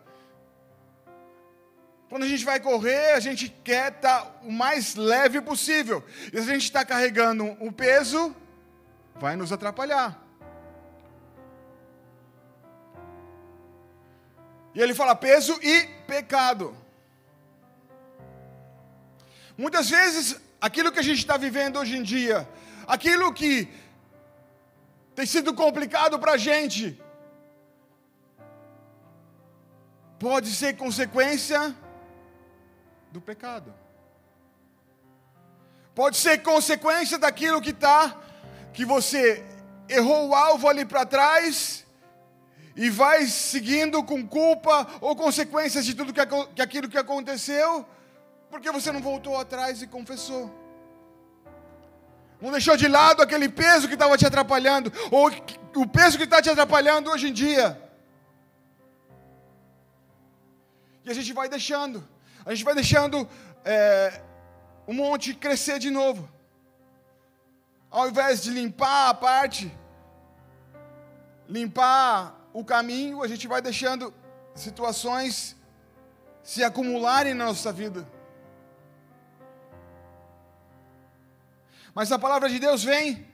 Quando 2.08 2.24
a 2.24 2.28
gente 2.28 2.44
vai 2.44 2.60
correr, 2.60 3.12
a 3.14 3.20
gente 3.20 3.48
quer 3.64 3.90
estar 3.92 4.40
o 4.44 4.52
mais 4.52 4.94
leve 4.94 5.40
possível. 5.40 6.04
E 6.32 6.42
se 6.42 6.50
a 6.50 6.52
gente 6.52 6.64
está 6.64 6.84
carregando 6.84 7.44
um 7.60 7.72
peso, 7.72 8.36
vai 9.22 9.36
nos 9.40 9.52
atrapalhar. 9.56 10.08
E 14.74 14.80
ele 14.80 14.94
fala 15.00 15.14
peso 15.14 15.54
e 15.62 15.74
pecado. 16.12 16.76
Muitas 19.56 19.88
vezes, 19.96 20.40
aquilo 20.60 20.90
que 20.90 20.98
a 20.98 21.06
gente 21.08 21.20
está 21.24 21.36
vivendo 21.36 21.78
hoje 21.78 21.96
em 21.98 22.02
dia, 22.14 22.48
aquilo 22.96 23.32
que 23.32 23.54
tem 25.14 25.26
sido 25.34 25.54
complicado 25.54 26.18
para 26.18 26.32
a 26.32 26.42
gente. 26.48 27.00
Pode 30.18 30.50
ser 30.60 30.72
consequência 30.84 31.60
do 33.12 33.20
pecado. 33.20 33.72
Pode 35.94 36.16
ser 36.16 36.36
consequência 36.42 37.18
daquilo 37.18 37.60
que 37.60 37.74
está, 37.78 38.00
que 38.72 38.84
você 38.84 39.44
errou 39.88 40.28
o 40.28 40.34
alvo 40.34 40.68
ali 40.68 40.84
para 40.84 41.04
trás 41.04 41.84
e 42.74 42.88
vai 42.88 43.26
seguindo 43.26 44.02
com 44.02 44.26
culpa 44.26 44.86
ou 45.00 45.14
consequências 45.14 45.84
de 45.84 45.94
tudo 45.94 46.12
que, 46.12 46.20
que 46.54 46.62
aquilo 46.62 46.88
que 46.88 46.96
aconteceu, 46.96 47.86
porque 48.50 48.70
você 48.70 48.90
não 48.90 49.00
voltou 49.00 49.36
atrás 49.38 49.82
e 49.82 49.86
confessou. 49.86 50.50
Não 52.40 52.50
deixou 52.50 52.76
de 52.76 52.88
lado 52.88 53.22
aquele 53.22 53.48
peso 53.48 53.86
que 53.86 53.94
estava 53.94 54.18
te 54.18 54.26
atrapalhando, 54.26 54.92
ou 55.10 55.30
o 55.76 55.86
peso 55.86 56.18
que 56.18 56.24
está 56.24 56.42
te 56.42 56.50
atrapalhando 56.50 57.10
hoje 57.10 57.28
em 57.28 57.32
dia. 57.32 57.80
E 61.04 61.10
a 61.10 61.14
gente 61.14 61.32
vai 61.32 61.48
deixando, 61.48 62.06
a 62.44 62.52
gente 62.52 62.64
vai 62.64 62.74
deixando 62.74 63.28
é, 63.64 64.20
um 64.88 64.94
monte 64.94 65.34
crescer 65.34 65.78
de 65.78 65.90
novo. 65.90 66.28
Ao 67.92 68.08
invés 68.08 68.42
de 68.42 68.50
limpar 68.50 69.10
a 69.10 69.14
parte, 69.14 69.70
limpar 71.46 72.34
o 72.50 72.64
caminho, 72.64 73.22
a 73.22 73.28
gente 73.28 73.46
vai 73.46 73.60
deixando 73.60 74.12
situações 74.54 75.54
se 76.42 76.64
acumularem 76.64 77.34
na 77.34 77.44
nossa 77.44 77.70
vida. 77.70 78.08
Mas 81.94 82.10
a 82.10 82.18
palavra 82.18 82.48
de 82.48 82.58
Deus 82.58 82.82
vem 82.82 83.30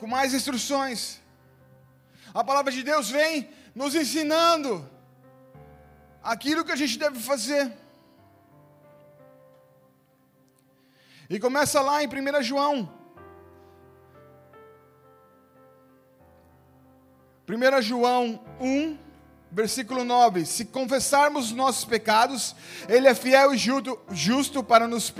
com 0.00 0.06
mais 0.06 0.32
instruções. 0.32 1.20
A 2.32 2.42
palavra 2.42 2.72
de 2.72 2.82
Deus 2.82 3.10
vem 3.10 3.50
nos 3.74 3.94
ensinando 3.94 4.88
aquilo 6.22 6.64
que 6.64 6.72
a 6.72 6.76
gente 6.76 6.98
deve 6.98 7.20
fazer. 7.20 7.85
E 11.28 11.40
começa 11.40 11.80
lá 11.80 12.02
em 12.02 12.06
1 12.06 12.42
João. 12.42 12.92
1 17.48 17.82
João 17.82 18.40
1, 18.60 18.98
versículo 19.50 20.04
9: 20.04 20.46
Se 20.46 20.64
confessarmos 20.64 21.52
nossos 21.52 21.84
pecados, 21.84 22.54
Ele 22.88 23.08
é 23.08 23.14
fiel 23.14 23.52
e 23.54 23.58
justo 24.10 24.62
para 24.62 24.86
nos 24.86 25.12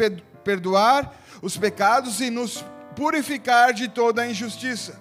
perdoar 0.44 1.14
os 1.42 1.56
pecados 1.56 2.20
e 2.20 2.30
nos 2.30 2.64
purificar 2.94 3.72
de 3.72 3.88
toda 3.88 4.22
a 4.22 4.30
injustiça. 4.30 5.00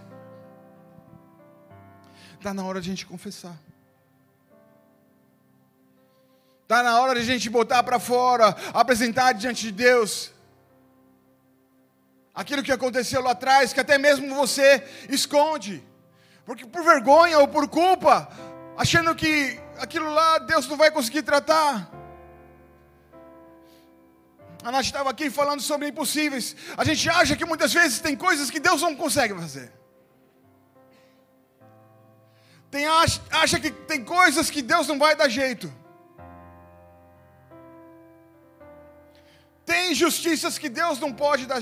Está 2.34 2.54
na 2.54 2.64
hora 2.64 2.82
de 2.82 2.90
a 2.90 2.92
gente 2.92 3.06
confessar. 3.06 3.58
Está 6.64 6.82
na 6.82 7.00
hora 7.00 7.14
de 7.14 7.22
a 7.22 7.34
gente 7.34 7.48
botar 7.48 7.84
para 7.84 8.00
fora, 8.00 8.56
apresentar 8.74 9.34
diante 9.34 9.64
de 9.64 9.72
Deus 9.72 10.35
aquilo 12.36 12.62
que 12.62 12.72
aconteceu 12.72 13.22
lá 13.22 13.32
atrás, 13.32 13.72
que 13.72 13.80
até 13.80 13.98
mesmo 13.98 14.36
você 14.36 14.84
esconde, 15.10 15.82
porque 16.46 16.66
por 16.66 16.84
vergonha 16.84 17.40
ou 17.40 17.48
por 17.48 17.68
culpa, 17.68 18.30
achando 18.78 19.16
que 19.16 19.60
aquilo 19.78 20.10
lá 20.12 20.40
Deus 20.40 20.68
não 20.68 20.76
vai 20.76 20.92
conseguir 20.92 21.24
tratar. 21.24 21.90
A 24.64 24.72
Nath 24.72 24.86
estava 24.86 25.12
aqui 25.12 25.30
falando 25.30 25.62
sobre 25.62 25.88
impossíveis. 25.88 26.56
A 26.76 26.84
gente 26.84 27.08
acha 27.08 27.36
que 27.36 27.46
muitas 27.46 27.72
vezes 27.72 28.00
tem 28.00 28.16
coisas 28.16 28.50
que 28.50 28.60
Deus 28.60 28.82
não 28.82 28.96
consegue 28.96 29.34
fazer. 29.36 29.72
Tem, 32.72 32.88
acha, 32.88 33.22
acha 33.32 33.60
que 33.60 33.70
tem 33.70 34.04
coisas 34.04 34.50
que 34.50 34.64
Deus 34.64 34.88
não 34.88 34.98
vai 34.98 35.16
dar 35.16 35.30
jeito. 35.30 35.72
Tem 39.66 39.92
injustiças 39.92 40.58
que 40.58 40.70
Deus 40.70 41.00
não 41.00 41.12
pode, 41.12 41.46
dar, 41.46 41.60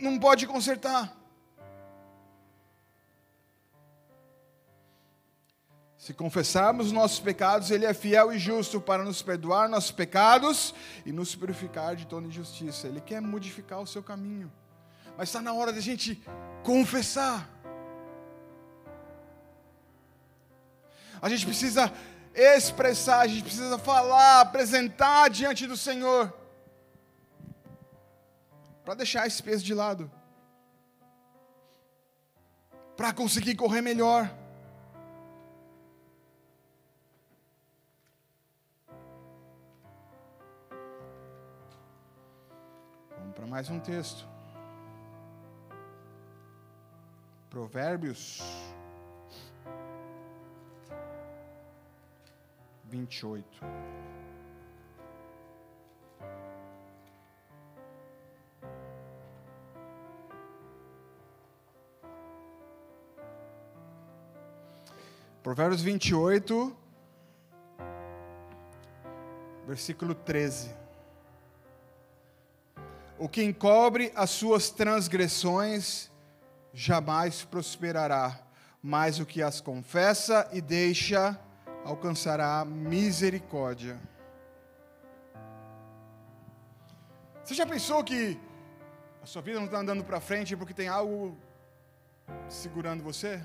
não 0.00 0.18
pode 0.18 0.46
consertar. 0.46 1.14
Se 5.96 6.14
confessarmos 6.14 6.86
os 6.86 6.92
nossos 6.92 7.20
pecados, 7.20 7.70
Ele 7.70 7.84
é 7.84 7.92
fiel 7.92 8.32
e 8.32 8.38
justo 8.38 8.80
para 8.80 9.04
nos 9.04 9.20
perdoar 9.20 9.68
nossos 9.68 9.90
pecados 9.90 10.74
e 11.04 11.12
nos 11.12 11.34
purificar 11.34 11.94
de 11.94 12.06
toda 12.06 12.26
injustiça. 12.26 12.86
Ele 12.86 13.00
quer 13.00 13.20
modificar 13.20 13.78
o 13.80 13.86
seu 13.86 14.02
caminho. 14.02 14.50
Mas 15.18 15.28
está 15.28 15.42
na 15.42 15.52
hora 15.52 15.70
de 15.70 15.80
a 15.80 15.82
gente 15.82 16.22
confessar. 16.62 17.46
A 21.20 21.28
gente 21.28 21.44
precisa 21.44 21.92
expressar, 22.34 23.20
a 23.20 23.26
gente 23.26 23.42
precisa 23.42 23.76
falar, 23.76 24.40
apresentar 24.40 25.28
diante 25.28 25.66
do 25.66 25.76
Senhor. 25.76 26.32
Para 28.88 28.94
deixar 28.94 29.26
esse 29.26 29.42
peso 29.42 29.62
de 29.62 29.74
lado. 29.74 30.10
Para 32.96 33.12
conseguir 33.12 33.54
correr 33.54 33.82
melhor. 33.82 34.34
Vamos 43.10 43.34
para 43.34 43.46
mais 43.46 43.68
um 43.68 43.78
texto. 43.78 44.26
Provérbios 47.50 48.42
28. 52.84 53.60
Provérbios 65.48 65.80
28, 65.80 66.76
versículo 69.66 70.14
13. 70.14 70.76
O 73.18 73.30
que 73.30 73.42
encobre 73.42 74.12
as 74.14 74.28
suas 74.28 74.68
transgressões 74.68 76.10
jamais 76.70 77.46
prosperará, 77.46 78.38
mas 78.82 79.20
o 79.20 79.24
que 79.24 79.42
as 79.42 79.58
confessa 79.58 80.46
e 80.52 80.60
deixa 80.60 81.40
alcançará 81.82 82.62
misericórdia. 82.66 83.98
Você 87.42 87.54
já 87.54 87.64
pensou 87.64 88.04
que 88.04 88.38
a 89.22 89.24
sua 89.24 89.40
vida 89.40 89.58
não 89.58 89.64
está 89.64 89.78
andando 89.78 90.04
para 90.04 90.20
frente 90.20 90.54
porque 90.54 90.74
tem 90.74 90.88
algo 90.88 91.38
segurando 92.50 93.02
você? 93.02 93.42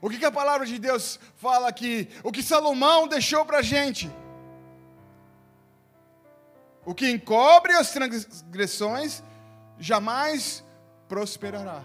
O 0.00 0.08
que, 0.08 0.18
que, 0.18 0.24
a 0.24 0.30
palavra 0.30 0.66
de 0.66 0.78
Deus 0.78 1.18
fala 1.36 1.68
aqui? 1.68 2.08
O 2.22 2.30
que 2.30 2.42
Salomão 2.42 3.08
deixou 3.08 3.44
para 3.44 3.58
a 3.58 3.62
gente? 3.62 4.10
O 6.84 6.94
que 6.94 7.10
encobre 7.10 7.72
as 7.72 7.90
transgressões 7.90 9.22
jamais 9.78 10.64
prosperará. 11.08 11.82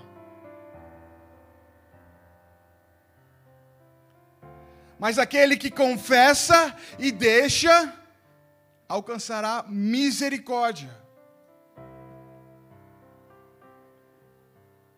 Mas 5.00 5.20
aquele 5.20 5.58
que 5.58 5.70
confessa 5.70 6.76
e 6.98 7.12
deixa, 7.12 7.94
alcançará 8.88 9.66
misericórdia. 9.68 10.90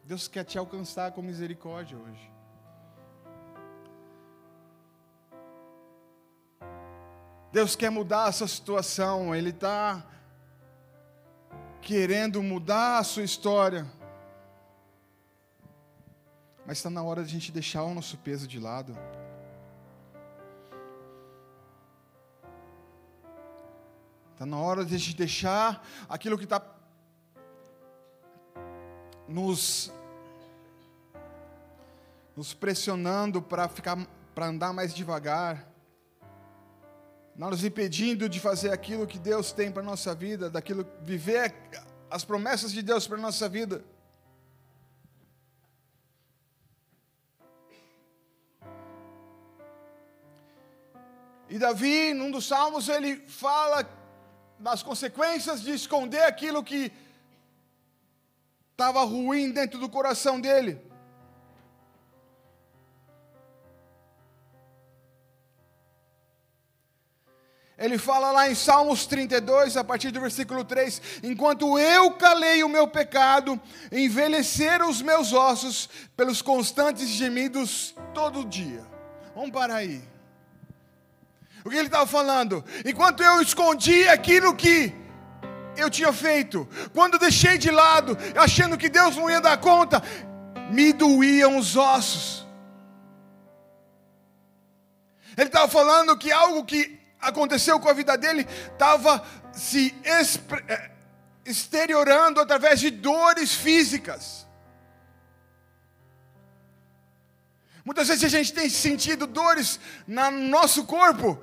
Deus 0.03 0.27
quer 0.27 0.43
te 0.43 0.57
alcançar 0.59 1.11
com 1.13 1.21
misericórdia 1.23 1.97
hoje. 1.97 2.34
Deus 7.55 7.73
quer 7.73 7.89
mudar 7.89 8.27
essa 8.27 8.45
situação, 8.45 9.33
Ele 9.33 9.51
está 9.51 10.05
querendo 11.81 12.43
mudar 12.43 12.97
a 12.97 13.03
sua 13.05 13.23
história. 13.23 13.89
Mas 16.65 16.79
está 16.79 16.89
na 16.89 17.01
hora 17.01 17.23
de 17.23 17.29
a 17.29 17.31
gente 17.31 17.53
deixar 17.53 17.83
o 17.83 17.93
nosso 17.93 18.17
peso 18.17 18.45
de 18.45 18.59
lado. 18.59 18.93
Está 24.33 24.45
na 24.45 24.59
hora 24.59 24.83
de 24.83 24.93
a 24.93 24.97
gente 24.97 25.15
deixar 25.15 25.81
aquilo 26.09 26.37
que 26.37 26.43
está 26.43 26.61
nos, 29.29 29.93
nos 32.35 32.53
pressionando 32.53 33.41
para 33.41 33.69
ficar 33.69 33.97
para 34.35 34.47
andar 34.47 34.73
mais 34.73 34.93
devagar, 34.93 35.65
nos 37.35 37.63
impedindo 37.63 38.29
de 38.29 38.39
fazer 38.39 38.71
aquilo 38.71 39.05
que 39.05 39.19
Deus 39.19 39.51
tem 39.51 39.71
para 39.71 39.83
nossa 39.83 40.15
vida, 40.15 40.49
daquilo 40.49 40.87
viver 41.01 41.53
as 42.09 42.23
promessas 42.23 42.71
de 42.71 42.81
Deus 42.81 43.05
para 43.07 43.17
nossa 43.17 43.49
vida. 43.49 43.83
E 51.49 51.59
Davi, 51.59 52.13
num 52.13 52.31
dos 52.31 52.47
salmos, 52.47 52.89
ele 52.89 53.17
fala 53.27 53.87
das 54.57 54.81
consequências 54.81 55.61
de 55.61 55.71
esconder 55.71 56.23
aquilo 56.23 56.63
que 56.63 56.91
estava 58.71 59.03
ruim 59.03 59.51
dentro 59.51 59.79
do 59.79 59.89
coração 59.89 60.39
dele. 60.39 60.81
Ele 67.77 67.97
fala 67.97 68.31
lá 68.31 68.49
em 68.49 68.55
Salmos 68.55 69.05
32, 69.05 69.75
a 69.75 69.83
partir 69.83 70.09
do 70.09 70.21
versículo 70.21 70.63
3: 70.63 71.01
Enquanto 71.23 71.77
eu 71.77 72.11
calei 72.11 72.63
o 72.63 72.69
meu 72.69 72.87
pecado, 72.87 73.59
envelheceram 73.91 74.89
os 74.89 75.01
meus 75.01 75.33
ossos 75.33 75.89
pelos 76.15 76.41
constantes 76.41 77.09
gemidos 77.09 77.93
todo 78.13 78.45
dia. 78.45 78.85
Vamos 79.35 79.51
parar 79.51 79.75
aí. 79.75 80.01
O 81.65 81.69
que 81.69 81.75
ele 81.75 81.87
estava 81.87 82.07
falando? 82.07 82.63
Enquanto 82.85 83.21
eu 83.21 83.41
escondi 83.41 84.07
aquilo 84.07 84.55
que 84.55 84.93
eu 85.75 85.89
tinha 85.89 86.13
feito, 86.13 86.65
quando 86.93 87.19
deixei 87.19 87.57
de 87.57 87.69
lado, 87.69 88.17
achando 88.37 88.77
que 88.77 88.87
Deus 88.87 89.17
não 89.17 89.29
ia 89.29 89.41
dar 89.41 89.57
conta, 89.57 90.01
me 90.71 90.93
doíam 90.93 91.57
os 91.57 91.75
ossos. 91.75 92.45
Ele 95.35 95.47
estava 95.47 95.67
falando 95.67 96.17
que 96.17 96.31
algo 96.31 96.63
que 96.63 97.04
aconteceu 97.27 97.79
com 97.79 97.89
a 97.89 97.93
vida 97.93 98.17
dele 98.17 98.47
estava 98.71 99.25
se 99.53 99.93
eh, 100.03 100.91
exteriorando 101.45 102.39
através 102.39 102.79
de 102.79 102.89
dores 102.89 103.53
físicas. 103.53 104.45
Muitas 107.83 108.07
vezes 108.07 108.23
a 108.23 108.29
gente 108.29 108.51
tem 108.51 108.67
sentido 108.67 109.27
dores 109.27 109.79
no 110.07 110.31
nosso 110.31 110.85
corpo, 110.85 111.39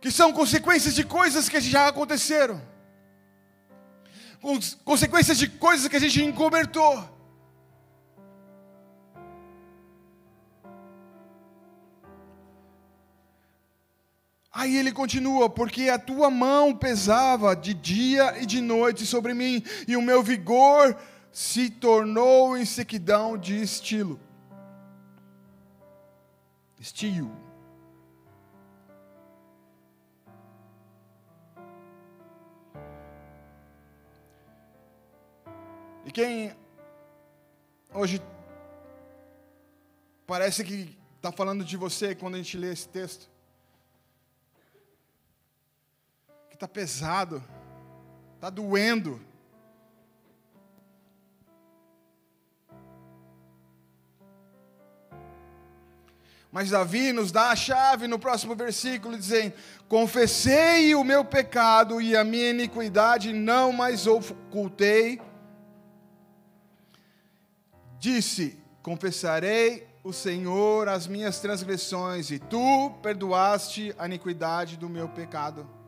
que 0.00 0.10
são 0.10 0.32
consequências 0.32 0.94
de 0.94 1.04
coisas 1.04 1.48
que 1.48 1.60
já 1.60 1.86
aconteceram, 1.86 2.60
consequências 4.84 5.38
de 5.38 5.48
coisas 5.48 5.86
que 5.86 5.96
a 5.96 6.00
gente 6.00 6.22
encobertou. 6.24 7.19
Aí 14.52 14.76
ele 14.76 14.92
continua, 14.92 15.48
porque 15.48 15.88
a 15.88 15.98
tua 15.98 16.30
mão 16.30 16.74
pesava 16.76 17.54
de 17.54 17.72
dia 17.72 18.40
e 18.42 18.46
de 18.46 18.60
noite 18.60 19.06
sobre 19.06 19.32
mim, 19.32 19.62
e 19.86 19.96
o 19.96 20.02
meu 20.02 20.22
vigor 20.22 20.96
se 21.32 21.70
tornou 21.70 22.56
em 22.56 22.64
sequidão 22.64 23.38
de 23.38 23.62
estilo 23.62 24.18
estio. 26.80 27.30
E 36.06 36.10
quem 36.10 36.56
hoje 37.92 38.20
parece 40.26 40.64
que 40.64 40.96
está 41.16 41.30
falando 41.30 41.62
de 41.62 41.76
você 41.76 42.14
quando 42.14 42.36
a 42.36 42.38
gente 42.38 42.56
lê 42.56 42.72
esse 42.72 42.88
texto, 42.88 43.30
que 46.48 46.49
está 46.60 46.68
pesado, 46.68 47.42
está 48.34 48.50
doendo. 48.50 49.18
Mas 56.52 56.68
Davi 56.68 57.12
nos 57.12 57.32
dá 57.32 57.50
a 57.50 57.56
chave 57.56 58.06
no 58.06 58.18
próximo 58.18 58.54
versículo, 58.54 59.16
dizendo: 59.16 59.54
Confessei 59.88 60.94
o 60.94 61.02
meu 61.02 61.24
pecado 61.24 61.98
e 61.98 62.14
a 62.14 62.22
minha 62.22 62.50
iniquidade 62.50 63.32
não 63.32 63.72
mais 63.72 64.06
ocultei. 64.06 65.18
Disse: 67.98 68.58
Confessarei 68.82 69.88
o 70.04 70.12
Senhor 70.12 70.90
as 70.90 71.06
minhas 71.06 71.40
transgressões, 71.40 72.30
e 72.30 72.38
tu 72.38 72.90
perdoaste 73.02 73.94
a 73.98 74.04
iniquidade 74.04 74.76
do 74.76 74.90
meu 74.90 75.08
pecado. 75.08 75.79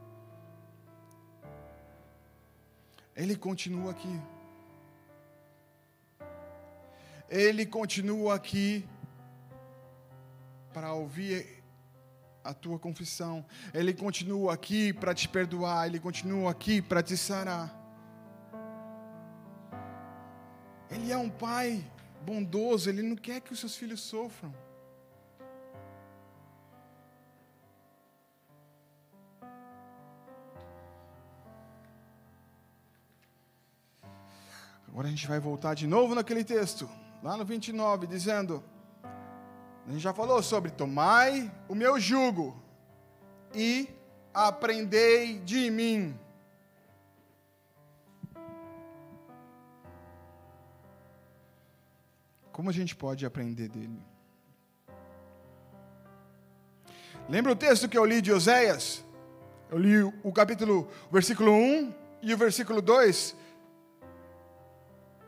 Ele 3.15 3.37
continua 3.37 3.91
aqui. 3.91 4.21
Ele 7.29 7.65
continua 7.65 8.35
aqui 8.35 8.87
para 10.73 10.93
ouvir 10.93 11.63
a 12.45 12.53
tua 12.53 12.79
confissão. 12.79 13.45
Ele 13.73 13.93
continua 13.93 14.55
aqui 14.55 14.93
para 14.93 15.15
te 15.15 15.29
perdoar. 15.29 15.87
Ele 15.87 16.01
continua 16.01 16.51
aqui 16.51 16.83
para 16.83 17.03
te 17.03 17.17
sarar. 17.17 17.79
Ele 20.91 21.11
é 21.11 21.17
um 21.17 21.31
pai 21.31 21.83
bondoso, 22.23 22.89
ele 22.89 23.03
não 23.03 23.17
quer 23.17 23.41
que 23.41 23.53
os 23.53 23.59
seus 23.59 23.75
filhos 23.75 24.01
sofram. 24.01 24.55
Agora 34.93 35.09
a 35.09 35.11
gente 35.11 35.27
vai 35.27 35.41
voltar 35.41 35.73
de 35.73 35.87
novo 35.87 36.15
naquele 36.15 36.45
texto, 36.45 36.87
lá 37.23 37.35
no 37.35 37.47
29, 37.47 38.07
dizendo: 38.07 38.63
a 39.87 39.91
gente 39.91 40.03
já 40.03 40.13
falou 40.13 40.43
sobre 40.43 40.71
tomai 40.71 41.51
o 41.67 41.75
meu 41.75 41.99
jugo 41.99 42.63
e 43.55 43.89
aprendei 44.35 45.39
de 45.39 45.71
mim. 45.71 46.15
Como 52.53 52.69
a 52.69 52.73
gente 52.73 52.95
pode 52.95 53.25
aprender 53.25 53.71
dele? 53.71 53.99
Lembra 57.31 57.53
o 57.53 57.57
texto 57.57 57.89
que 57.89 57.97
eu 57.97 58.05
li 58.05 58.21
de 58.21 58.31
Oséias? 58.31 59.03
Eu 59.71 59.79
li 59.79 60.03
o 60.03 60.33
capítulo, 60.35 60.87
o 61.09 61.13
versículo 61.15 61.51
1 61.51 61.95
e 62.21 62.35
o 62.35 62.37
versículo 62.37 62.83
2. 62.83 63.41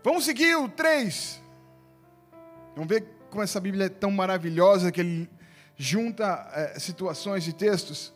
Vamos 0.05 0.27
seguir 0.27 0.55
o 0.55 0.69
3. 0.69 1.41
Vamos 2.75 2.89
ver 2.91 3.07
como 3.31 3.43
essa 3.43 3.59
Bíblia 3.59 3.87
é 3.87 3.89
tão 3.89 4.11
maravilhosa 4.11 4.93
que 4.93 5.01
ele 5.01 5.31
junta 5.79 6.47
é, 6.53 6.79
situações 6.79 7.49
e 7.49 7.55
textos. 7.55 8.13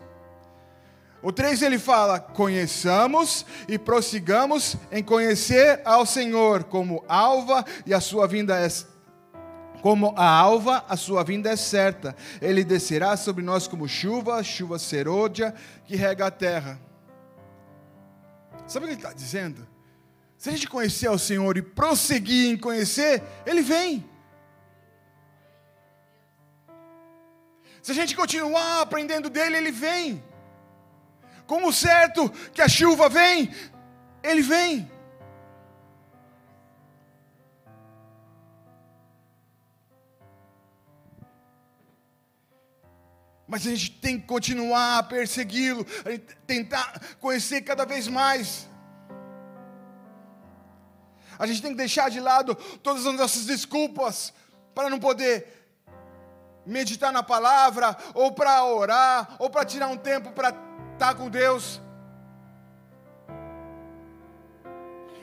O 1.22 1.33
3 1.33 1.62
ele 1.62 1.79
fala: 1.79 2.20
conheçamos 2.20 3.46
e 3.66 3.79
prossigamos 3.79 4.77
em 4.92 5.03
conhecer 5.03 5.81
ao 5.83 6.05
Senhor 6.05 6.64
como 6.64 7.03
alva 7.09 7.64
e 7.87 7.94
a 7.94 8.03
sua 8.03 8.27
vinda 8.27 8.59
é 8.59 8.68
como 9.81 10.12
a 10.14 10.29
alva, 10.29 10.85
a 10.90 10.96
sua 10.96 11.24
vinda 11.24 11.48
é 11.48 11.57
certa. 11.57 12.14
Ele 12.42 12.64
descerá 12.64 13.16
sobre 13.16 13.42
nós 13.42 13.66
como 13.66 13.88
chuva, 13.88 14.42
chuva 14.42 14.79
serôdia 14.79 15.55
que 15.87 15.96
rega 15.96 16.27
a 16.27 16.31
terra. 16.31 16.79
Sabe 18.66 18.85
o 18.85 18.88
que 18.88 18.94
ele 18.94 19.01
está 19.01 19.14
dizendo? 19.14 19.78
Se 20.38 20.48
a 20.48 20.53
gente 20.53 20.68
conhecer 20.68 21.09
o 21.11 21.18
Senhor 21.18 21.57
e 21.57 21.62
prosseguir 21.62 22.53
em 22.53 22.57
conhecer, 22.57 23.20
Ele 23.44 23.61
vem. 23.61 24.09
Se 27.83 27.90
a 27.90 27.94
gente 27.94 28.14
continuar 28.14 28.83
aprendendo 28.83 29.29
dele, 29.29 29.57
Ele 29.57 29.72
vem. 29.72 30.22
Como 31.44 31.72
certo 31.72 32.31
que 32.55 32.62
a 32.62 32.68
chuva 32.68 33.09
vem, 33.09 33.53
Ele 34.22 34.40
vem. 34.42 34.88
Mas 43.48 43.66
a 43.66 43.70
gente 43.70 43.90
tem 43.90 44.20
que 44.20 44.27
continuar 44.27 44.98
a 44.98 45.03
persegui-lo, 45.03 45.85
tentar 46.46 47.16
conhecer 47.18 47.62
cada 47.62 47.85
vez 47.85 48.07
mais. 48.07 48.68
A 51.38 51.46
gente 51.46 51.62
tem 51.62 51.70
que 51.70 51.77
deixar 51.77 52.11
de 52.11 52.20
lado 52.20 52.55
todas 52.83 53.07
as 53.07 53.14
nossas 53.14 53.44
desculpas 53.44 54.33
para 54.74 54.90
não 54.90 54.98
poder 54.98 55.46
meditar 56.66 57.12
na 57.12 57.22
palavra, 57.22 57.96
ou 58.12 58.33
para 58.33 58.64
orar, 58.64 59.37
ou 59.38 59.48
para 59.48 59.64
tirar 59.64 59.88
um 59.88 59.96
tempo 59.96 60.33
para 60.33 60.55
estar 60.92 61.14
com 61.14 61.31
Deus. 61.31 61.81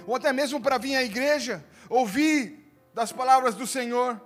Ou 0.07 0.15
até 0.15 0.31
mesmo 0.33 0.61
para 0.61 0.77
vir 0.77 0.95
à 0.95 1.03
igreja, 1.03 1.63
ouvir 1.89 2.65
das 2.93 3.11
palavras 3.11 3.55
do 3.55 3.67
Senhor. 3.67 4.19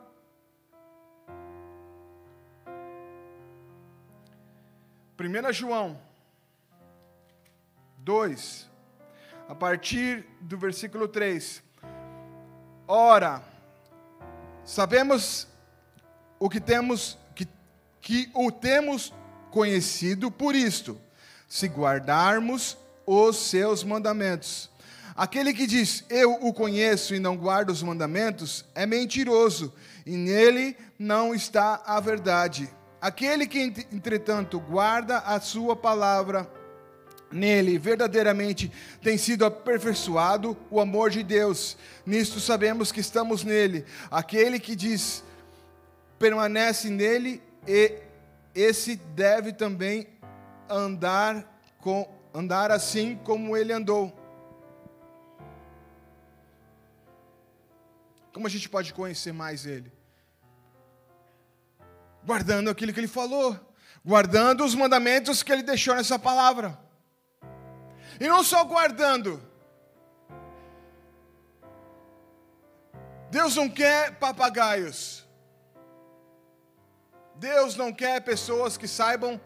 1 5.20 5.52
João 5.52 6.00
2, 7.98 8.70
a 9.50 9.56
partir 9.56 10.26
do 10.40 10.58
versículo 10.58 11.08
3. 11.08 11.69
Ora, 12.92 13.44
sabemos 14.66 15.48
o 16.40 16.50
que 16.50 16.60
temos 16.60 17.20
que, 17.36 17.48
que 18.02 18.32
o 18.34 18.52
temos 18.52 19.14
conhecido 19.52 20.32
por 20.32 20.56
isto, 20.56 21.00
se 21.48 21.68
guardarmos 21.68 22.76
os 23.06 23.38
seus 23.38 23.84
mandamentos. 23.84 24.72
Aquele 25.16 25.54
que 25.54 25.68
diz, 25.68 26.04
Eu 26.10 26.34
o 26.42 26.52
conheço 26.52 27.14
e 27.14 27.20
não 27.20 27.38
guarda 27.38 27.72
os 27.72 27.84
mandamentos, 27.84 28.66
é 28.74 28.88
mentiroso, 28.88 29.72
e 30.04 30.18
nele 30.18 30.76
não 30.98 31.36
está 31.36 31.84
a 31.86 32.00
verdade. 32.00 32.74
Aquele 33.00 33.46
que, 33.46 33.86
entretanto, 33.92 34.60
guarda 34.60 35.20
a 35.20 35.40
sua 35.40 35.76
palavra, 35.76 36.52
nele 37.32 37.78
verdadeiramente 37.78 38.72
tem 39.02 39.18
sido 39.18 39.46
aperfeiçoado 39.46 40.58
o 40.70 40.80
amor 40.80 41.10
de 41.10 41.24
Deus. 41.24 41.78
Nisto 42.06 42.40
sabemos 42.40 42.92
que 42.92 43.00
estamos 43.00 43.44
nele. 43.44 43.86
Aquele 44.10 44.60
que 44.60 44.76
diz, 44.76 45.24
permanece 46.18 46.90
nele, 46.90 47.42
e 47.68 48.02
esse 48.54 48.96
deve 48.96 49.54
também 49.54 50.08
andar, 50.70 51.62
com, 51.80 52.08
andar 52.34 52.72
assim 52.72 53.20
como 53.24 53.56
ele 53.56 53.74
andou. 53.74 54.18
Como 58.34 58.48
a 58.48 58.50
gente 58.50 58.70
pode 58.70 58.94
conhecer 58.94 59.34
mais 59.34 59.66
ele? 59.66 60.00
guardando 62.24 62.70
aquilo 62.70 62.94
que 62.94 63.00
ele 63.00 63.08
falou, 63.08 63.60
guardando 64.06 64.64
os 64.64 64.76
mandamentos 64.76 65.42
que 65.44 65.52
ele 65.52 65.64
deixou 65.64 65.96
nessa 65.96 66.20
palavra. 66.20 66.78
E 68.20 68.28
não 68.28 68.44
só 68.44 68.64
guardando. 68.66 69.42
Deus 73.32 73.56
não 73.56 73.70
quer 73.70 74.16
papagaios. 74.16 75.26
Deus 77.36 77.76
não 77.76 77.94
quer 77.94 78.20
pessoas 78.22 78.76
que 78.76 78.88
saibam 78.88 79.40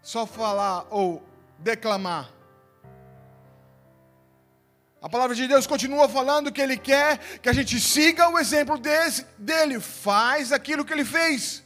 só 0.00 0.24
falar 0.26 0.86
ou 0.90 1.22
declamar. 1.58 2.30
A 5.00 5.08
palavra 5.08 5.34
de 5.34 5.48
Deus 5.48 5.66
continua 5.66 6.08
falando 6.08 6.52
que 6.52 6.60
Ele 6.60 6.76
quer 6.76 7.18
que 7.38 7.48
a 7.48 7.52
gente 7.52 7.80
siga 7.80 8.28
o 8.28 8.38
exemplo 8.38 8.78
desse, 8.78 9.26
dele, 9.36 9.80
faz 9.80 10.52
aquilo 10.52 10.84
que 10.84 10.92
Ele 10.92 11.04
fez 11.04 11.64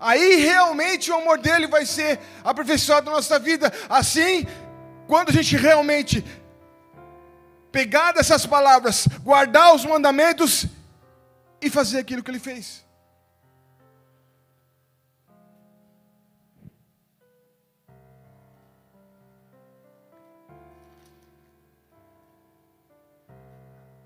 aí 0.00 0.36
realmente 0.36 1.10
o 1.10 1.14
amor 1.14 1.38
dele 1.38 1.66
vai 1.66 1.84
ser 1.84 2.18
aperfeiçoado 2.42 3.10
na 3.10 3.16
nossa 3.16 3.38
vida. 3.38 3.72
Assim, 3.88 4.46
quando 5.06 5.28
a 5.28 5.32
gente 5.32 5.56
realmente 5.56 6.24
pegar 7.70 8.12
dessas 8.12 8.46
palavras, 8.46 9.06
guardar 9.22 9.74
os 9.74 9.84
mandamentos 9.84 10.66
e 11.60 11.68
fazer 11.68 11.98
aquilo 11.98 12.22
que 12.22 12.30
ele 12.30 12.38
fez. 12.38 12.84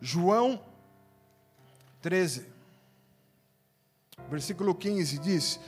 João 0.00 0.62
13, 2.02 2.46
versículo 4.28 4.74
15 4.74 5.18
diz: 5.18 5.58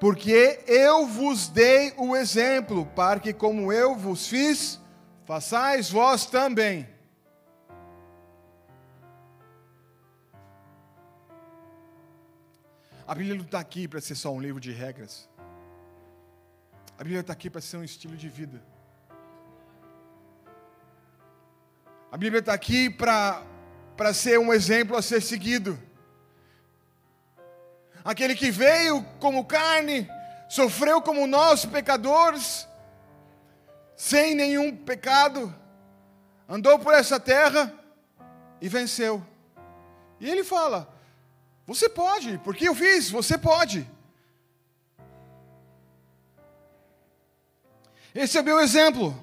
porque 0.00 0.60
eu 0.66 1.06
vos 1.06 1.48
dei 1.48 1.92
o 1.96 2.14
exemplo, 2.14 2.86
para 2.86 3.18
que, 3.18 3.32
como 3.32 3.72
eu 3.72 3.96
vos 3.96 4.28
fiz, 4.28 4.80
façais 5.24 5.90
vós 5.90 6.26
também. 6.26 6.88
A 13.06 13.14
Bíblia 13.14 13.34
não 13.34 13.44
está 13.44 13.58
aqui 13.58 13.88
para 13.88 14.00
ser 14.00 14.14
só 14.14 14.30
um 14.32 14.40
livro 14.40 14.60
de 14.60 14.70
regras. 14.70 15.28
A 16.98 17.02
Bíblia 17.02 17.20
está 17.20 17.32
aqui 17.32 17.48
para 17.48 17.60
ser 17.60 17.78
um 17.78 17.84
estilo 17.84 18.16
de 18.16 18.28
vida. 18.28 18.62
A 22.12 22.16
Bíblia 22.16 22.40
está 22.40 22.52
aqui 22.52 22.90
para 22.90 23.42
ser 24.12 24.38
um 24.38 24.52
exemplo 24.52 24.96
a 24.96 25.02
ser 25.02 25.22
seguido. 25.22 25.87
Aquele 28.08 28.34
que 28.34 28.50
veio 28.50 29.04
como 29.20 29.44
carne, 29.44 30.08
sofreu 30.48 31.02
como 31.02 31.26
nós, 31.26 31.66
pecadores, 31.66 32.66
sem 33.94 34.34
nenhum 34.34 34.74
pecado, 34.74 35.54
andou 36.48 36.78
por 36.78 36.94
essa 36.94 37.20
terra 37.20 37.70
e 38.62 38.66
venceu. 38.66 39.22
E 40.18 40.30
ele 40.30 40.42
fala: 40.42 40.88
Você 41.66 41.86
pode, 41.86 42.38
porque 42.38 42.66
eu 42.66 42.74
fiz, 42.74 43.10
você 43.10 43.36
pode. 43.36 43.86
Esse 48.14 48.38
é 48.38 48.40
o 48.40 48.44
meu 48.44 48.58
exemplo. 48.58 49.22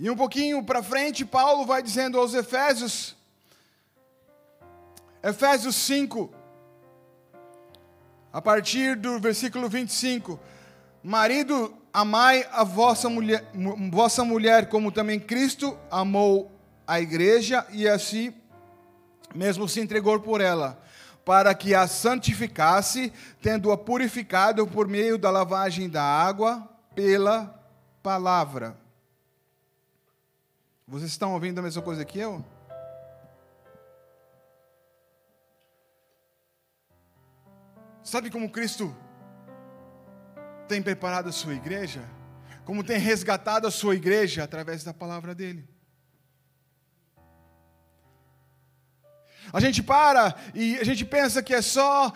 E 0.00 0.08
um 0.08 0.14
pouquinho 0.14 0.62
para 0.62 0.80
frente, 0.80 1.24
Paulo 1.24 1.66
vai 1.66 1.82
dizendo 1.82 2.20
aos 2.20 2.32
Efésios, 2.32 3.16
Efésios 5.20 5.74
5, 5.74 6.32
a 8.32 8.40
partir 8.40 8.94
do 8.94 9.18
versículo 9.18 9.68
25: 9.68 10.38
Marido, 11.02 11.74
amai 11.92 12.46
a 12.52 12.62
vossa 12.62 13.08
mulher, 13.08 13.44
vossa 13.90 14.24
mulher 14.24 14.68
como 14.68 14.92
também 14.92 15.18
Cristo 15.18 15.76
amou 15.90 16.48
a 16.86 17.00
igreja 17.00 17.66
e 17.70 17.88
assim 17.88 18.32
mesmo 19.34 19.68
se 19.68 19.80
entregou 19.80 20.20
por 20.20 20.40
ela, 20.40 20.80
para 21.24 21.52
que 21.56 21.74
a 21.74 21.88
santificasse, 21.88 23.12
tendo-a 23.42 23.76
purificado 23.76 24.64
por 24.64 24.86
meio 24.86 25.18
da 25.18 25.28
lavagem 25.28 25.88
da 25.88 26.04
água 26.04 26.68
pela 26.94 27.52
palavra 28.00 28.76
vocês 30.88 31.10
estão 31.10 31.34
ouvindo 31.34 31.58
a 31.58 31.62
mesma 31.62 31.82
coisa 31.82 32.02
que 32.02 32.18
eu? 32.18 32.42
Sabe 38.02 38.30
como 38.30 38.50
Cristo 38.50 38.96
tem 40.66 40.82
preparado 40.82 41.28
a 41.28 41.32
sua 41.32 41.52
igreja? 41.52 42.08
Como 42.64 42.82
tem 42.82 42.96
resgatado 42.96 43.66
a 43.66 43.70
sua 43.70 43.96
igreja 43.96 44.42
através 44.42 44.82
da 44.82 44.94
palavra 44.94 45.34
dele? 45.34 45.68
A 49.52 49.60
gente 49.60 49.82
para 49.82 50.34
e 50.54 50.78
a 50.78 50.84
gente 50.84 51.04
pensa 51.04 51.42
que 51.42 51.52
é 51.52 51.60
só 51.60 52.10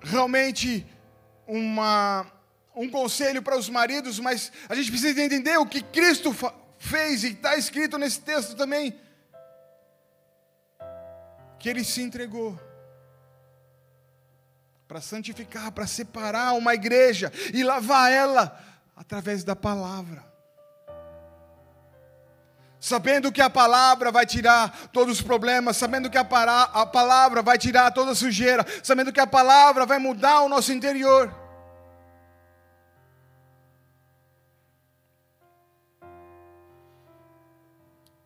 realmente 0.00 0.86
uma, 1.48 2.24
um 2.76 2.88
conselho 2.88 3.42
para 3.42 3.56
os 3.56 3.68
maridos, 3.68 4.20
mas 4.20 4.52
a 4.68 4.74
gente 4.76 4.88
precisa 4.88 5.20
entender 5.20 5.56
o 5.58 5.66
que 5.66 5.82
Cristo 5.82 6.32
fez, 6.78 7.24
e 7.24 7.32
está 7.32 7.56
escrito 7.56 7.98
nesse 7.98 8.20
texto 8.20 8.54
também, 8.54 8.98
que 11.58 11.68
ele 11.68 11.84
se 11.84 12.00
entregou 12.00 12.58
para 14.86 15.00
santificar, 15.00 15.70
para 15.72 15.86
separar 15.86 16.54
uma 16.54 16.72
igreja 16.74 17.30
e 17.52 17.62
lavar 17.62 18.10
ela 18.10 18.58
através 18.96 19.44
da 19.44 19.54
palavra. 19.54 20.26
Sabendo 22.80 23.32
que 23.32 23.42
a 23.42 23.50
palavra 23.50 24.12
vai 24.12 24.24
tirar 24.24 24.88
todos 24.92 25.18
os 25.18 25.22
problemas, 25.22 25.76
sabendo 25.76 26.08
que 26.08 26.16
a, 26.16 26.22
a 26.22 26.86
palavra 26.86 27.42
vai 27.42 27.58
tirar 27.58 27.90
toda 27.90 28.12
a 28.12 28.14
sujeira, 28.14 28.64
sabendo 28.82 29.12
que 29.12 29.20
a 29.20 29.26
palavra 29.26 29.84
vai 29.84 29.98
mudar 29.98 30.40
o 30.40 30.48
nosso 30.48 30.72
interior. 30.72 31.47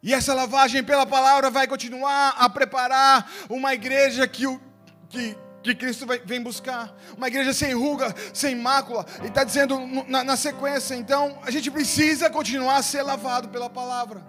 E 0.03 0.13
essa 0.13 0.35
lavagem 0.35 0.83
pela 0.83 1.07
palavra 1.07 1.49
vai 1.49 1.69
continuar 1.69 2.35
a 2.37 2.49
preparar 2.49 3.31
uma 3.49 3.73
igreja 3.73 4.27
que, 4.27 4.49
o, 4.49 4.61
que, 5.09 5.39
que 5.63 5.77
Cristo 5.77 6.05
vem 6.25 6.43
buscar. 6.43 6.93
Uma 7.17 7.29
igreja 7.29 7.55
sem 7.55 7.73
ruga, 7.73 8.13
sem 8.35 8.57
mácula. 8.57 9.07
E 9.23 9.29
está 9.29 9.45
dizendo 9.45 9.79
na, 10.09 10.25
na 10.25 10.37
sequência, 10.37 10.97
então, 10.97 11.39
a 11.45 11.53
gente 11.53 11.71
precisa 11.71 12.29
continuar 12.29 12.79
a 12.79 12.83
ser 12.83 13.03
lavado 13.03 13.49
pela 13.49 13.71
palavra. 13.71 14.21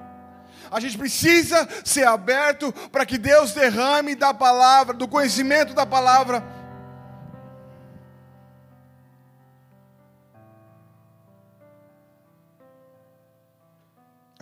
A 0.69 0.79
gente 0.79 0.95
precisa 0.95 1.67
ser 1.83 2.05
aberto 2.05 2.71
para 2.91 3.03
que 3.03 3.17
Deus 3.17 3.51
derrame 3.51 4.13
da 4.13 4.31
palavra, 4.31 4.93
do 4.93 5.07
conhecimento 5.07 5.73
da 5.73 5.87
palavra 5.87 6.43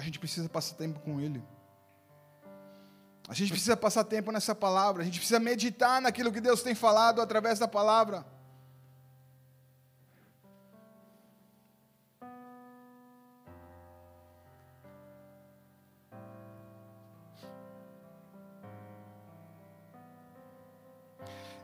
a 0.01 0.03
gente 0.03 0.17
precisa 0.17 0.49
passar 0.49 0.75
tempo 0.77 0.99
com 1.01 1.21
Ele. 1.21 1.43
A 3.29 3.35
gente 3.35 3.51
precisa 3.51 3.77
passar 3.77 4.03
tempo 4.03 4.31
nessa 4.31 4.55
palavra. 4.55 5.03
A 5.03 5.05
gente 5.05 5.19
precisa 5.19 5.39
meditar 5.39 6.01
naquilo 6.01 6.31
que 6.31 6.41
Deus 6.41 6.63
tem 6.63 6.73
falado 6.73 7.21
através 7.21 7.59
da 7.59 7.67
palavra. 7.67 8.25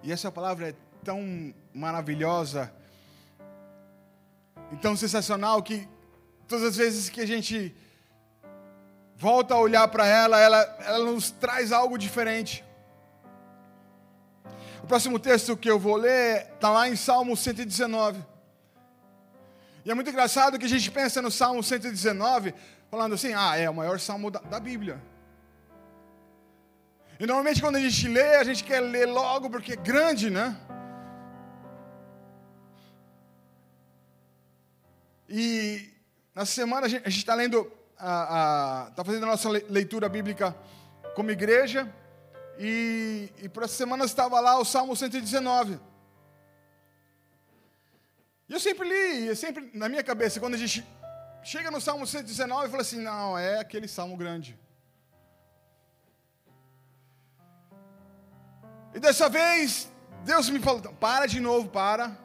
E 0.04 0.12
essa 0.12 0.32
palavra 0.32 0.69
é 0.69 0.76
tão 1.04 1.52
maravilhosa 1.73 2.71
e 4.71 4.78
tão 4.78 4.95
sensacional 4.95 5.63
que 5.63 5.89
todas 6.47 6.65
as 6.65 6.76
vezes 6.78 7.10
que 7.10 7.19
a 7.19 7.26
gente 7.26 7.76
volta 9.17 9.56
a 9.56 9.60
olhar 9.60 9.88
para 9.88 10.06
ela, 10.06 10.39
ela, 10.39 10.77
ela 10.86 11.12
nos 11.12 11.32
traz 11.32 11.71
algo 11.71 11.97
diferente. 11.97 12.63
O 14.84 14.88
próximo 14.88 15.19
texto 15.19 15.58
que 15.58 15.69
eu 15.69 15.80
vou 15.80 15.95
ler 15.95 16.47
está 16.53 16.69
lá 16.69 16.88
em 16.88 16.95
Salmo 16.95 17.36
119. 17.36 18.23
E 19.84 19.91
é 19.91 19.93
muito 19.93 20.10
engraçado 20.10 20.60
que 20.60 20.65
a 20.65 20.69
gente 20.69 20.91
pensa 20.91 21.21
no 21.21 21.32
Salmo 21.32 21.63
119, 21.63 22.53
falando 22.91 23.15
assim: 23.15 23.34
ah, 23.34 23.58
é 23.58 23.69
o 23.69 23.73
maior 23.73 23.99
salmo 23.99 24.30
da, 24.30 24.39
da 24.39 24.60
Bíblia. 24.60 25.01
E 27.19 27.25
normalmente 27.25 27.62
quando 27.62 27.77
a 27.77 27.80
gente 27.80 28.08
lê, 28.08 28.36
a 28.36 28.43
gente 28.43 28.63
quer 28.63 28.80
ler 28.80 29.08
logo 29.08 29.49
porque 29.49 29.73
é 29.73 29.75
grande, 29.75 30.30
né? 30.30 30.56
E 35.27 35.89
na 36.36 36.45
semana 36.45 36.86
a 36.86 36.89
gente 36.89 37.17
está 37.17 37.34
lendo 37.34 37.69
está 37.97 39.03
fazendo 39.03 39.23
a 39.23 39.27
nossa 39.27 39.49
leitura 39.49 40.07
bíblica 40.07 40.55
como 41.15 41.31
igreja. 41.31 41.91
E, 42.60 43.31
e 43.41 43.49
por 43.49 43.63
essa 43.63 43.75
semana 43.75 44.05
estava 44.05 44.39
lá 44.39 44.57
o 44.57 44.65
Salmo 44.65 44.95
119. 44.95 45.79
E 48.49 48.53
eu 48.53 48.60
sempre 48.60 48.88
li, 48.88 49.36
sempre 49.36 49.72
na 49.74 49.89
minha 49.89 50.03
cabeça, 50.03 50.39
quando 50.39 50.53
a 50.53 50.57
gente 50.57 50.86
chega 51.43 51.69
no 51.69 51.82
Salmo 51.82 52.07
119, 52.07 52.65
eu 52.65 52.69
falo 52.69 52.82
assim: 52.82 53.01
não, 53.01 53.38
é 53.38 53.59
aquele 53.59 53.88
salmo 53.88 54.15
grande. 54.15 54.57
E 58.93 58.99
dessa 58.99 59.30
vez, 59.30 59.91
Deus 60.24 60.49
me 60.49 60.59
falou: 60.59 60.82
para 60.93 61.26
de 61.26 61.39
novo, 61.39 61.69
para. 61.69 62.17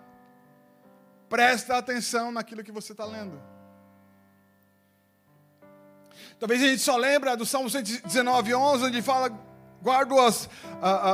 Presta 1.29 1.77
atenção 1.77 2.31
naquilo 2.31 2.63
que 2.63 2.73
você 2.73 2.93
está 2.93 3.05
lendo. 3.05 3.52
Talvez 6.43 6.61
a 6.61 6.67
gente 6.67 6.83
só 6.83 6.97
lembra 6.97 7.37
do 7.37 7.47
Salmo 7.47 7.71
119, 7.71 8.53
11, 8.53 8.85
onde 8.87 9.01
fala, 9.01 9.29
guardo-as 9.81 10.49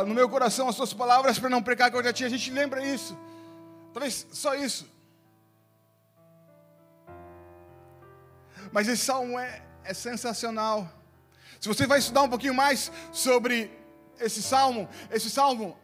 no 0.07 0.15
meu 0.15 0.27
coração 0.27 0.71
as 0.71 0.75
suas 0.75 0.95
palavras 0.95 1.39
para 1.39 1.51
não 1.51 1.63
pecar 1.63 1.93
contra 1.93 2.15
ti. 2.15 2.25
A 2.25 2.31
gente 2.31 2.51
lembra 2.51 2.83
isso. 2.83 3.15
Talvez 3.93 4.27
só 4.33 4.55
isso. 4.55 4.91
Mas 8.73 8.89
esse 8.89 9.05
salmo 9.05 9.39
é, 9.39 9.61
é 9.85 9.93
sensacional. 9.93 10.91
Se 11.61 11.69
você 11.69 11.87
vai 11.87 11.99
estudar 11.99 12.23
um 12.23 12.31
pouquinho 12.31 12.55
mais 12.55 12.91
sobre 13.13 13.71
esse 14.19 14.43
salmo, 14.43 14.89
esse 15.11 15.29
salmo, 15.29 15.79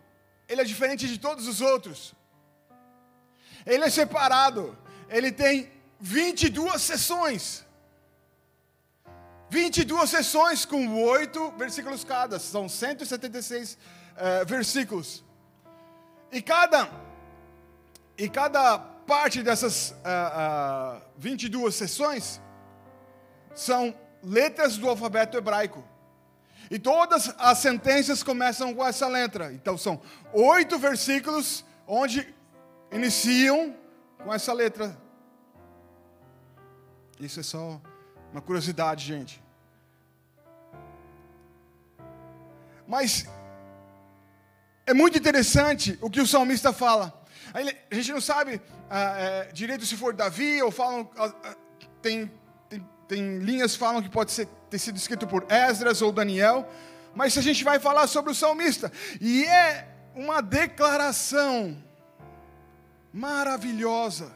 ele 0.48 0.62
é 0.62 0.64
diferente 0.64 1.06
de 1.06 1.18
todos 1.18 1.46
os 1.46 1.60
outros. 1.60 2.14
Ele 3.66 3.84
é 3.84 3.90
separado. 3.90 4.74
Ele 5.06 5.30
tem 5.30 5.70
22 6.00 6.80
sessões. 6.80 7.63
22 9.54 10.10
sessões 10.10 10.64
com 10.64 11.00
oito 11.04 11.52
versículos 11.52 12.02
cada, 12.02 12.40
são 12.40 12.68
176 12.68 13.74
uh, 13.74 14.44
versículos. 14.44 15.22
E 16.32 16.42
cada, 16.42 16.90
e 18.18 18.28
cada 18.28 18.76
parte 18.80 19.44
dessas 19.44 19.92
uh, 19.92 20.98
uh, 20.98 21.02
22 21.16 21.72
sessões 21.72 22.40
são 23.54 23.94
letras 24.24 24.76
do 24.76 24.88
alfabeto 24.88 25.38
hebraico. 25.38 25.84
E 26.68 26.76
todas 26.76 27.32
as 27.38 27.58
sentenças 27.58 28.24
começam 28.24 28.74
com 28.74 28.84
essa 28.84 29.06
letra. 29.06 29.52
Então 29.52 29.78
são 29.78 30.02
oito 30.32 30.80
versículos 30.80 31.64
onde 31.86 32.34
iniciam 32.90 33.72
com 34.18 34.34
essa 34.34 34.52
letra. 34.52 34.98
Isso 37.20 37.38
é 37.38 37.44
só 37.44 37.80
uma 38.32 38.42
curiosidade, 38.42 39.04
gente. 39.04 39.43
Mas 42.86 43.26
é 44.86 44.92
muito 44.92 45.16
interessante 45.16 45.98
o 46.00 46.10
que 46.10 46.20
o 46.20 46.26
salmista 46.26 46.72
fala. 46.72 47.22
A 47.90 47.94
gente 47.94 48.12
não 48.12 48.20
sabe 48.20 48.60
ah, 48.90 49.14
é, 49.18 49.52
direito 49.52 49.86
se 49.86 49.96
for 49.96 50.12
Davi 50.12 50.62
ou 50.62 50.70
falam. 50.70 51.08
Ah, 51.16 51.32
ah, 51.44 51.56
tem, 52.02 52.30
tem, 52.68 52.86
tem 53.08 53.38
linhas 53.38 53.72
que 53.72 53.78
falam 53.78 54.02
que 54.02 54.10
pode 54.10 54.32
ser, 54.32 54.46
ter 54.68 54.78
sido 54.78 54.96
escrito 54.96 55.26
por 55.26 55.46
Esdras 55.48 56.02
ou 56.02 56.12
Daniel. 56.12 56.68
Mas 57.14 57.38
a 57.38 57.42
gente 57.42 57.64
vai 57.64 57.78
falar 57.78 58.06
sobre 58.06 58.32
o 58.32 58.34
salmista. 58.34 58.92
E 59.20 59.44
é 59.44 59.88
uma 60.14 60.42
declaração 60.42 61.82
maravilhosa. 63.12 64.32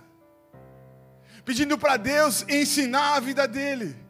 Pedindo 1.44 1.76
para 1.76 1.96
Deus 1.96 2.44
ensinar 2.48 3.16
a 3.16 3.20
vida 3.20 3.48
dele 3.48 4.07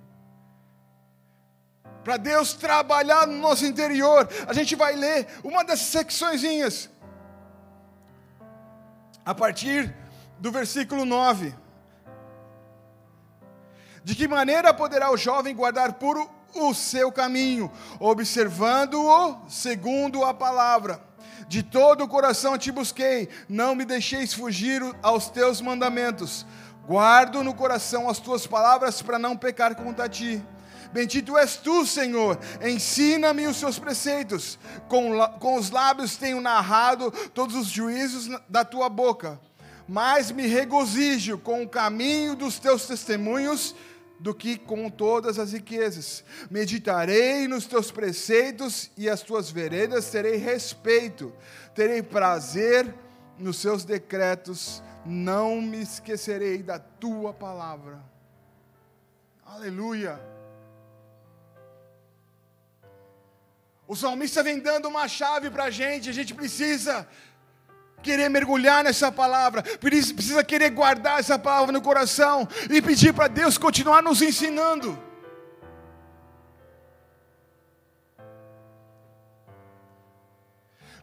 para 2.09 2.17
Deus 2.17 2.55
trabalhar 2.55 3.27
no 3.27 3.37
nosso 3.37 3.67
interior. 3.67 4.27
A 4.47 4.55
gente 4.55 4.75
vai 4.75 4.97
ler 4.97 5.29
uma 5.45 5.63
dessas 5.63 5.89
secçõezinhas, 5.89 6.89
a 9.27 9.35
partir 9.35 9.95
do 10.39 10.51
versículo 10.51 11.05
9. 11.05 11.55
De 14.03 14.15
que 14.15 14.27
maneira 14.27 14.73
poderá 14.73 15.13
o 15.13 15.19
jovem 15.19 15.55
guardar 15.55 15.93
puro 15.93 16.31
o 16.55 16.73
seu 16.73 17.13
caminho, 17.13 17.71
observando-o 18.01 19.47
segundo 19.47 20.25
a 20.25 20.33
palavra? 20.33 21.03
De 21.47 21.63
todo 21.63 22.05
o 22.05 22.09
coração 22.09 22.57
te 22.57 22.73
busquei, 22.73 23.29
não 23.47 23.75
me 23.75 23.85
deixeis 23.85 24.33
fugir 24.33 24.81
aos 25.03 25.29
teus 25.29 25.61
mandamentos. 25.61 26.47
Guardo 26.87 27.45
no 27.45 27.53
coração 27.53 28.09
as 28.09 28.19
tuas 28.19 28.47
palavras 28.47 29.03
para 29.03 29.19
não 29.19 29.37
pecar 29.37 29.75
contra 29.75 30.09
ti. 30.09 30.43
Bendito 30.93 31.37
és 31.37 31.57
tu, 31.57 31.85
Senhor, 31.85 32.39
ensina-me 32.63 33.47
os 33.47 33.57
seus 33.57 33.79
preceitos. 33.79 34.59
Com, 34.89 35.19
com 35.39 35.57
os 35.57 35.71
lábios 35.71 36.17
tenho 36.17 36.41
narrado 36.41 37.11
todos 37.35 37.55
os 37.55 37.69
juízos 37.69 38.29
da 38.49 38.65
tua 38.65 38.89
boca. 38.89 39.39
Mais 39.87 40.31
me 40.31 40.47
regozijo 40.47 41.39
com 41.39 41.63
o 41.63 41.69
caminho 41.69 42.35
dos 42.35 42.59
teus 42.59 42.87
testemunhos 42.87 43.75
do 44.19 44.35
que 44.35 44.59
com 44.59 44.91
todas 44.91 45.39
as 45.39 45.53
riquezas. 45.53 46.25
Meditarei 46.51 47.47
nos 47.47 47.67
teus 47.67 47.91
preceitos 47.91 48.91
e 48.97 49.09
as 49.09 49.23
tuas 49.23 49.51
veredas 49.51 50.11
terei 50.11 50.37
respeito. 50.37 51.33
Terei 51.75 52.03
prazer 52.03 52.95
nos 53.39 53.59
seus 53.59 53.85
decretos. 53.85 54.83
Não 55.07 55.61
me 55.61 55.81
esquecerei 55.81 56.63
da 56.63 56.79
tua 56.79 57.33
palavra. 57.33 57.99
Aleluia. 59.47 60.38
O 63.89 63.97
salmista 63.97 64.43
vem 64.43 64.61
dando 64.61 64.87
uma 64.87 65.09
chave 65.09 65.49
para 65.49 65.65
a 65.65 65.71
gente, 65.71 66.11
a 66.11 66.13
gente 66.13 66.35
precisa 66.35 67.09
querer 68.03 68.29
mergulhar 68.29 68.85
nessa 68.85 69.11
palavra, 69.11 69.63
precisa 69.63 70.45
querer 70.45 70.69
guardar 70.71 71.19
essa 71.19 71.39
palavra 71.39 71.73
no 71.73 71.81
coração 71.81 72.47
e 72.71 72.83
pedir 72.83 73.15
para 73.15 73.29
Deus 73.29 73.57
continuar 73.57 74.03
nos 74.03 74.21
ensinando. 74.21 75.03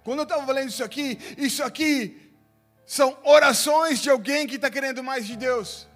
Quando 0.03 0.19
eu 0.19 0.23
estava 0.23 0.51
lendo 0.51 0.69
isso 0.69 0.83
aqui, 0.83 1.19
isso 1.39 1.63
aqui 1.63 2.31
são 2.85 3.17
orações 3.23 3.99
de 3.99 4.11
alguém 4.11 4.45
que 4.45 4.57
está 4.57 4.69
querendo 4.69 5.03
mais 5.03 5.25
de 5.25 5.35
Deus. 5.35 5.87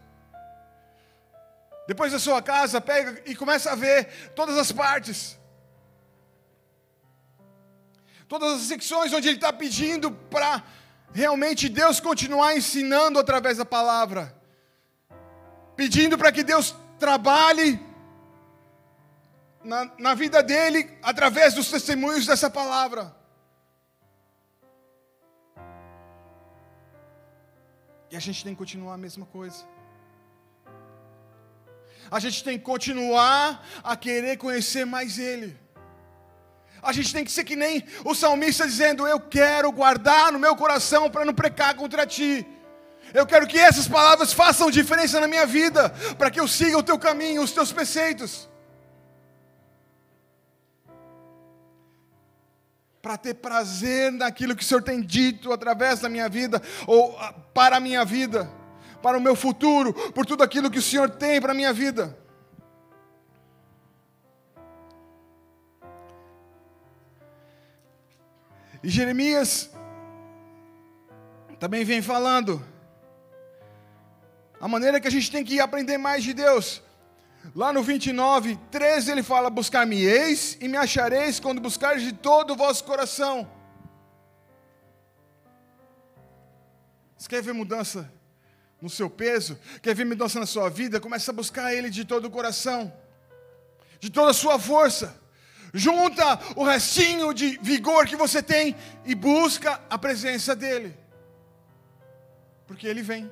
Depois 1.88 2.12
da 2.12 2.18
sua 2.18 2.42
casa, 2.42 2.82
pega 2.82 3.22
e 3.28 3.36
começa 3.36 3.72
a 3.72 3.76
ver 3.76 4.32
todas 4.34 4.58
as 4.58 4.72
partes 4.72 5.39
todas 8.30 8.62
as 8.62 8.68
secções 8.68 9.12
onde 9.12 9.28
ele 9.28 9.38
está 9.38 9.52
pedindo 9.52 10.12
para 10.12 10.64
realmente 11.12 11.68
Deus 11.68 12.00
continuar 12.00 12.56
ensinando 12.56 13.18
através 13.18 13.58
da 13.58 13.66
palavra, 13.66 14.40
pedindo 15.76 16.16
para 16.16 16.32
que 16.32 16.44
Deus 16.44 16.76
trabalhe 17.00 17.84
na, 19.64 19.92
na 19.98 20.14
vida 20.14 20.44
dele 20.44 20.96
através 21.02 21.56
dos 21.56 21.72
testemunhos 21.72 22.28
dessa 22.28 22.52
palavra. 22.52 23.18
E 28.12 28.16
a 28.16 28.20
gente 28.20 28.44
tem 28.44 28.54
que 28.54 28.60
continuar 28.60 28.94
a 28.94 28.98
mesma 28.98 29.26
coisa. 29.26 29.66
A 32.12 32.20
gente 32.20 32.44
tem 32.44 32.60
que 32.60 32.64
continuar 32.64 33.66
a 33.84 33.96
querer 33.96 34.38
conhecer 34.38 34.86
mais 34.86 35.18
Ele. 35.18 35.58
A 36.82 36.94
gente 36.94 37.14
tem 37.14 37.26
que 37.26 37.32
ser 37.32 37.44
que 37.44 37.56
nem 37.56 37.84
o 38.06 38.16
salmista 38.16 38.66
dizendo: 38.66 39.08
Eu 39.08 39.20
quero 39.20 39.72
guardar 39.72 40.32
no 40.32 40.40
meu 40.40 40.56
coração 40.56 41.10
para 41.10 41.26
não 41.26 41.34
precar 41.34 41.76
contra 41.76 42.06
ti. 42.06 42.46
Eu 43.14 43.26
quero 43.26 43.48
que 43.48 43.58
essas 43.58 43.88
palavras 43.88 44.34
façam 44.34 44.70
diferença 44.70 45.20
na 45.20 45.28
minha 45.28 45.46
vida, 45.46 45.90
para 46.18 46.30
que 46.30 46.40
eu 46.40 46.48
siga 46.48 46.78
o 46.78 46.84
teu 46.84 46.98
caminho, 46.98 47.42
os 47.42 47.52
teus 47.52 47.72
preceitos. 47.72 48.48
Para 53.02 53.18
ter 53.18 53.36
prazer 53.36 54.12
naquilo 54.12 54.56
que 54.56 54.64
o 54.64 54.66
Senhor 54.66 54.84
tem 54.84 55.02
dito 55.02 55.52
através 55.52 56.02
da 56.02 56.10
minha 56.10 56.30
vida, 56.30 56.62
ou 56.86 57.18
ah, 57.20 57.34
para 57.54 57.78
a 57.78 57.80
minha 57.80 58.06
vida, 58.06 58.50
para 59.02 59.18
o 59.18 59.22
meu 59.22 59.36
futuro, 59.36 59.94
por 60.12 60.26
tudo 60.26 60.44
aquilo 60.44 60.70
que 60.70 60.80
o 60.80 60.82
Senhor 60.82 61.10
tem 61.10 61.42
para 61.42 61.52
a 61.52 61.56
minha 61.56 61.74
vida. 61.74 62.16
E 68.82 68.90
Jeremias 68.90 69.70
também 71.60 71.84
vem 71.84 72.02
falando 72.02 72.66
a 74.60 74.68
maneira 74.68 75.00
que 75.00 75.08
a 75.08 75.12
gente 75.12 75.30
tem 75.30 75.44
que 75.44 75.60
aprender 75.60 75.98
mais 75.98 76.24
de 76.24 76.34
Deus. 76.34 76.82
Lá 77.54 77.74
no 77.74 77.84
29, 77.84 78.58
13 78.72 79.12
ele 79.12 79.24
fala: 79.24 79.50
Buscar-me-eis 79.50 80.58
e 80.62 80.68
me 80.68 80.78
achareis 80.78 81.40
quando 81.40 81.60
buscares 81.60 82.04
de 82.04 82.14
todo 82.14 82.54
o 82.54 82.56
vosso 82.56 82.84
coração. 82.86 83.50
Você 87.18 87.28
quer 87.28 87.42
ver 87.42 87.54
mudança 87.54 88.10
no 88.82 88.90
seu 88.90 89.10
peso? 89.10 89.60
Quer 89.82 89.94
ver 89.94 90.06
mudança 90.06 90.40
na 90.40 90.46
sua 90.46 90.70
vida? 90.70 91.02
Começa 91.02 91.32
a 91.32 91.34
buscar 91.34 91.74
Ele 91.74 91.90
de 91.90 92.06
todo 92.06 92.26
o 92.26 92.32
coração, 92.32 92.94
de 94.00 94.10
toda 94.10 94.32
a 94.32 94.34
sua 94.34 94.58
força 94.58 95.20
junta 95.74 96.40
o 96.56 96.64
restinho 96.64 97.34
de 97.34 97.58
vigor 97.62 98.06
que 98.06 98.16
você 98.16 98.42
tem 98.42 98.76
e 99.06 99.16
busca 99.16 99.80
a 99.90 99.98
presença 99.98 100.56
dEle. 100.56 100.98
Porque 102.68 102.88
Ele 102.88 103.02
vem. 103.02 103.32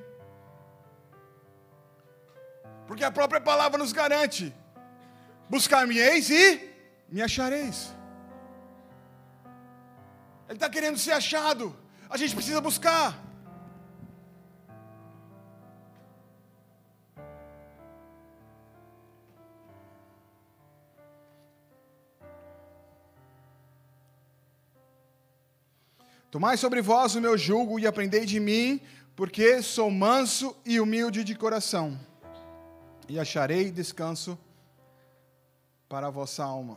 Porque 2.86 3.04
a 3.04 3.10
própria 3.10 3.40
palavra 3.40 3.78
nos 3.78 3.92
garante: 3.92 4.54
buscar-me-eis 5.48 6.30
e 6.30 6.70
me 7.08 7.22
achareis. 7.22 7.94
Ele 10.48 10.56
está 10.56 10.70
querendo 10.70 10.98
ser 10.98 11.12
achado, 11.12 11.76
a 12.08 12.16
gente 12.16 12.34
precisa 12.34 12.60
buscar. 12.60 13.27
Tomai 26.30 26.58
sobre 26.58 26.82
vós 26.82 27.14
o 27.14 27.22
meu 27.22 27.38
jugo 27.38 27.78
e 27.78 27.86
aprendei 27.86 28.26
de 28.26 28.38
mim, 28.38 28.82
porque 29.16 29.62
sou 29.62 29.90
manso 29.90 30.54
e 30.62 30.78
humilde 30.78 31.24
de 31.24 31.34
coração, 31.34 31.98
e 33.08 33.18
acharei 33.18 33.70
descanso 33.70 34.38
para 35.88 36.08
a 36.08 36.10
vossa 36.10 36.44
alma. 36.44 36.76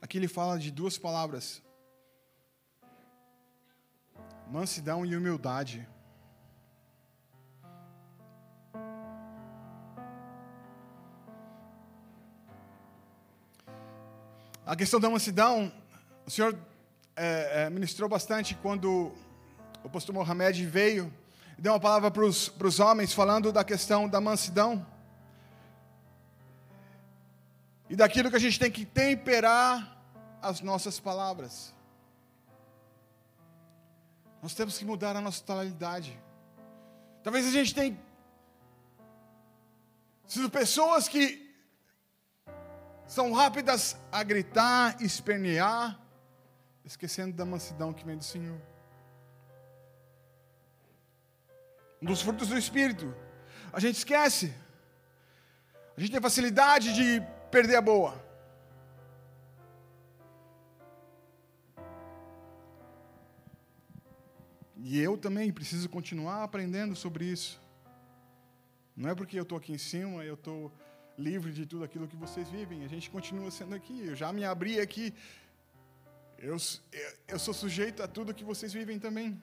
Aqui 0.00 0.16
ele 0.16 0.26
fala 0.26 0.58
de 0.58 0.70
duas 0.70 0.96
palavras: 0.96 1.62
mansidão 4.50 5.04
e 5.04 5.14
humildade. 5.14 5.86
A 14.64 14.74
questão 14.74 14.98
da 14.98 15.10
mansidão 15.10 15.70
o 16.26 16.30
senhor 16.30 16.56
é, 17.16 17.64
é, 17.64 17.70
ministrou 17.70 18.08
bastante 18.08 18.54
quando 18.54 19.12
o 19.82 19.88
pastor 19.88 20.14
Mohamed 20.14 20.64
veio, 20.66 21.12
deu 21.58 21.72
uma 21.72 21.80
palavra 21.80 22.10
para 22.10 22.24
os 22.24 22.80
homens 22.80 23.12
falando 23.12 23.52
da 23.52 23.64
questão 23.64 24.08
da 24.08 24.20
mansidão. 24.20 24.86
e 27.90 27.96
daquilo 27.96 28.30
que 28.30 28.36
a 28.36 28.40
gente 28.40 28.56
tem 28.56 28.70
que 28.70 28.86
temperar 28.86 30.00
as 30.40 30.60
nossas 30.60 31.00
palavras. 31.00 31.74
Nós 34.40 34.54
temos 34.54 34.78
que 34.78 34.84
mudar 34.84 35.16
a 35.16 35.20
nossa 35.20 35.42
tonalidade. 35.42 36.16
Talvez 37.24 37.44
a 37.44 37.50
gente 37.50 37.74
tenha 37.74 37.98
sido 40.24 40.48
pessoas 40.48 41.08
que 41.08 41.52
são 43.08 43.32
rápidas 43.32 43.96
a 44.12 44.22
gritar, 44.22 45.02
espernear, 45.02 45.99
esquecendo 46.84 47.36
da 47.36 47.44
mansidão 47.44 47.92
que 47.92 48.04
vem 48.04 48.16
do 48.16 48.24
Senhor. 48.24 48.60
Um 52.02 52.06
dos 52.06 52.22
frutos 52.22 52.48
do 52.48 52.56
Espírito. 52.56 53.14
A 53.72 53.78
gente 53.78 53.96
esquece. 53.96 54.54
A 55.96 56.00
gente 56.00 56.12
tem 56.12 56.20
facilidade 56.20 56.94
de 56.94 57.22
perder 57.50 57.76
a 57.76 57.82
boa. 57.82 58.30
E 64.82 64.98
eu 64.98 65.16
também 65.16 65.52
preciso 65.52 65.88
continuar 65.88 66.42
aprendendo 66.42 66.96
sobre 66.96 67.26
isso. 67.26 67.60
Não 68.96 69.10
é 69.10 69.14
porque 69.14 69.38
eu 69.38 69.42
estou 69.42 69.58
aqui 69.58 69.72
em 69.72 69.78
cima, 69.78 70.24
eu 70.24 70.34
estou 70.34 70.72
livre 71.18 71.52
de 71.52 71.66
tudo 71.66 71.84
aquilo 71.84 72.08
que 72.08 72.16
vocês 72.16 72.48
vivem. 72.48 72.82
A 72.84 72.88
gente 72.88 73.10
continua 73.10 73.50
sendo 73.50 73.74
aqui. 73.74 74.06
Eu 74.06 74.16
já 74.16 74.32
me 74.32 74.44
abri 74.44 74.80
aqui. 74.80 75.14
Eu, 76.42 76.56
eu 77.28 77.38
sou 77.38 77.52
sujeito 77.52 78.02
a 78.02 78.08
tudo 78.08 78.32
que 78.32 78.42
vocês 78.42 78.72
vivem 78.72 78.98
também. 78.98 79.38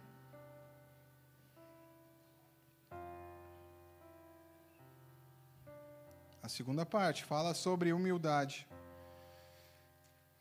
A 6.42 6.50
segunda 6.50 6.88
parte 6.88 7.24
fala 7.24 7.54
sobre 7.54 7.94
humildade. 7.94 8.68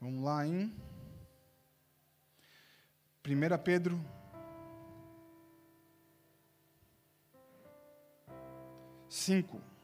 Vamos 0.00 0.24
lá 0.24 0.46
em 0.46 0.74
1 3.22 3.58
Pedro 3.62 4.02
5. 9.10 9.75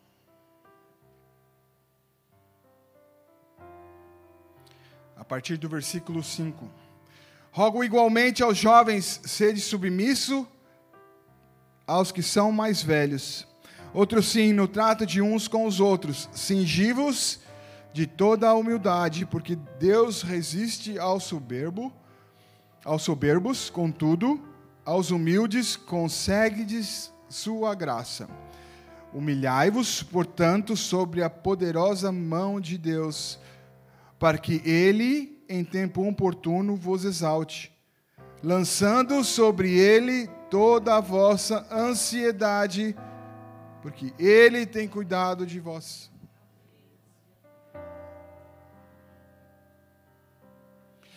Partir 5.32 5.56
do 5.56 5.66
versículo 5.66 6.22
5. 6.22 6.70
Rogo 7.50 7.82
igualmente 7.82 8.42
aos 8.42 8.58
jovens 8.58 9.18
sede 9.24 9.62
submisso 9.62 10.46
aos 11.86 12.12
que 12.12 12.22
são 12.22 12.52
mais 12.52 12.82
velhos 12.82 13.46
Outro 13.94 14.22
sim, 14.22 14.54
no 14.54 14.66
trato 14.66 15.04
de 15.04 15.20
uns 15.20 15.46
com 15.48 15.66
os 15.66 15.78
outros, 15.78 16.28
cingivos 16.34 17.40
de 17.92 18.06
toda 18.06 18.48
a 18.48 18.54
humildade, 18.54 19.26
porque 19.26 19.54
Deus 19.78 20.22
resiste 20.22 20.98
ao 20.98 21.20
soberbo, 21.20 21.92
aos 22.82 23.02
soberbos, 23.02 23.68
contudo, 23.68 24.40
aos 24.82 25.10
humildes 25.10 25.76
concede 25.76 26.80
sua 27.28 27.74
graça. 27.74 28.28
Humilhai-vos, 29.12 30.02
portanto, 30.02 30.74
sobre 30.74 31.22
a 31.22 31.28
poderosa 31.28 32.10
mão 32.10 32.58
de 32.58 32.78
Deus, 32.78 33.38
para 34.22 34.38
que 34.38 34.62
ele, 34.64 35.36
em 35.48 35.64
tempo 35.64 36.08
oportuno, 36.08 36.76
vos 36.76 37.04
exalte, 37.04 37.76
lançando 38.40 39.24
sobre 39.24 39.76
ele 39.76 40.28
toda 40.48 40.94
a 40.94 41.00
vossa 41.00 41.66
ansiedade, 41.74 42.94
porque 43.82 44.14
Ele 44.20 44.64
tem 44.64 44.86
cuidado 44.86 45.44
de 45.44 45.58
vós. 45.58 46.08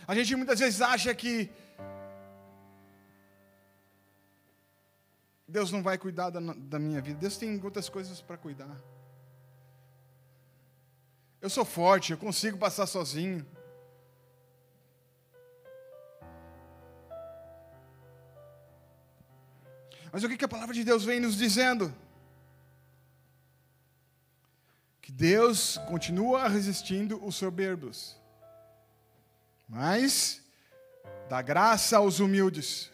A 0.08 0.16
gente 0.16 0.36
muitas 0.36 0.58
vezes 0.60 0.82
acha 0.82 1.14
que 1.14 1.52
Deus 5.48 5.72
não 5.72 5.84
vai 5.84 6.00
cuidar 6.00 6.32
da, 6.32 6.40
da 6.40 6.80
minha 6.80 7.02
vida. 7.02 7.20
Deus 7.20 7.38
tem 7.38 7.62
outras 7.64 7.88
coisas 7.88 8.20
para 8.20 8.36
cuidar. 8.36 8.76
Eu 11.46 11.50
sou 11.52 11.64
forte, 11.64 12.12
eu 12.12 12.18
consigo 12.18 12.58
passar 12.58 12.88
sozinho. 12.88 13.46
Mas 20.12 20.24
o 20.24 20.28
que, 20.28 20.44
a 20.44 20.48
palavra 20.48 20.74
de 20.74 20.84
Deus 20.84 21.06
vem 21.06 21.20
nos 21.20 21.36
dizendo? 21.38 21.94
que 25.04 25.12
Deus 25.12 25.78
continua 25.88 26.48
resistindo 26.48 27.24
os 27.24 27.36
soberbos, 27.36 28.18
mas 29.70 30.42
dá 31.30 31.44
graça 31.44 31.98
aos 31.98 32.20
humildes. 32.20 32.92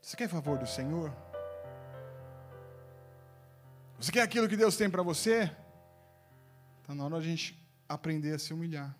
Você 0.00 0.16
quer 0.16 0.28
favor 0.28 0.56
do 0.56 0.68
Senhor? 0.68 1.12
Você 3.98 4.12
quer 4.12 4.22
aquilo 4.22 4.48
que 4.48 4.56
Deus 4.56 4.76
tem 4.76 4.88
para 4.88 5.02
você? 5.02 5.50
Está 6.92 7.00
na 7.00 7.06
hora 7.06 7.16
a 7.16 7.22
gente 7.22 7.58
aprender 7.88 8.34
a 8.34 8.38
se 8.38 8.52
humilhar. 8.52 8.94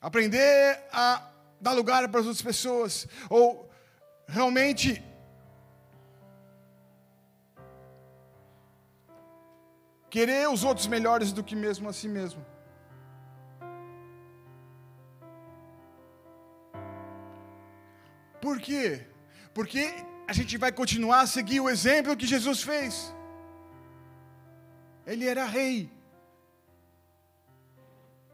Aprender 0.00 0.82
a 0.92 1.30
dar 1.60 1.74
lugar 1.74 2.08
para 2.08 2.18
as 2.18 2.26
outras 2.26 2.42
pessoas. 2.42 3.06
Ou 3.30 3.70
realmente 4.26 5.00
querer 10.10 10.48
os 10.48 10.64
outros 10.64 10.88
melhores 10.88 11.30
do 11.30 11.44
que 11.44 11.54
mesmo 11.54 11.88
a 11.88 11.92
si 11.92 12.08
mesmo. 12.08 12.44
Por 18.40 18.58
quê? 18.58 19.06
Porque 19.54 20.15
a 20.28 20.32
gente 20.32 20.58
vai 20.58 20.72
continuar 20.72 21.20
a 21.20 21.26
seguir 21.26 21.60
o 21.60 21.68
exemplo 21.68 22.16
que 22.16 22.26
Jesus 22.26 22.62
fez. 22.62 23.14
Ele 25.06 25.26
era 25.26 25.44
rei, 25.44 25.90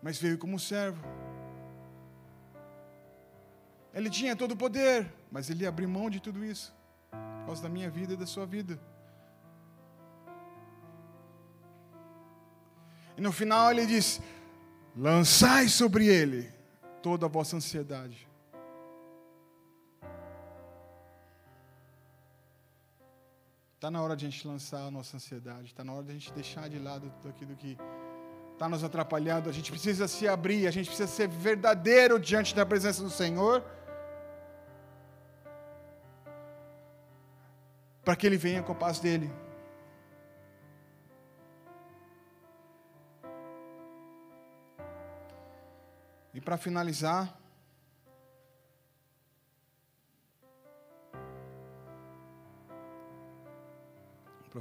mas 0.03 0.19
veio 0.19 0.39
como 0.39 0.59
servo. 0.59 1.05
Ele 3.93 4.09
tinha 4.09 4.35
todo 4.35 4.53
o 4.53 4.57
poder, 4.57 5.13
mas 5.31 5.51
ele 5.51 5.67
abriu 5.67 5.89
mão 5.89 6.09
de 6.09 6.19
tudo 6.19 6.43
isso, 6.43 6.75
por 7.11 7.47
causa 7.47 7.63
da 7.63 7.69
minha 7.69 7.91
vida 7.91 8.15
e 8.15 8.17
da 8.17 8.27
sua 8.27 8.47
vida. 8.47 8.81
E 13.19 13.21
no 13.21 13.33
final 13.33 13.71
ele 13.71 13.85
diz: 13.85 14.19
lançai 14.97 15.69
sobre 15.69 16.07
ele 16.07 16.51
toda 17.03 17.27
a 17.27 17.29
vossa 17.29 17.57
ansiedade. 17.57 18.27
Está 23.83 23.91
na 23.91 24.01
hora 24.01 24.15
de 24.15 24.25
a 24.25 24.31
gente 24.31 24.47
lançar 24.47 24.87
a 24.87 24.91
nossa 24.93 25.17
ansiedade, 25.17 25.65
está 25.65 25.83
na 25.83 25.93
hora 25.93 26.05
de 26.05 26.11
a 26.13 26.15
gente 26.15 26.33
deixar 26.33 26.69
de 26.69 26.79
lado 26.79 27.13
tudo 27.21 27.31
aquilo 27.31 27.57
que 27.57 27.77
está 28.53 28.69
nos 28.69 28.85
atrapalhando. 28.85 29.51
A 29.51 29.53
gente 29.53 29.73
precisa 29.73 30.07
se 30.07 30.29
abrir, 30.29 30.69
a 30.69 30.71
gente 30.71 30.87
precisa 30.87 31.09
ser 31.09 31.27
verdadeiro 31.27 32.17
diante 32.21 32.55
da 32.55 32.65
presença 32.65 33.03
do 33.03 33.11
Senhor 33.11 33.61
para 38.05 38.15
que 38.15 38.25
ele 38.25 38.37
venha 38.37 38.63
com 38.63 38.71
a 38.71 38.75
paz 38.77 39.01
dele. 39.01 39.29
E 46.33 46.41
para 46.41 46.57
finalizar, 46.57 47.37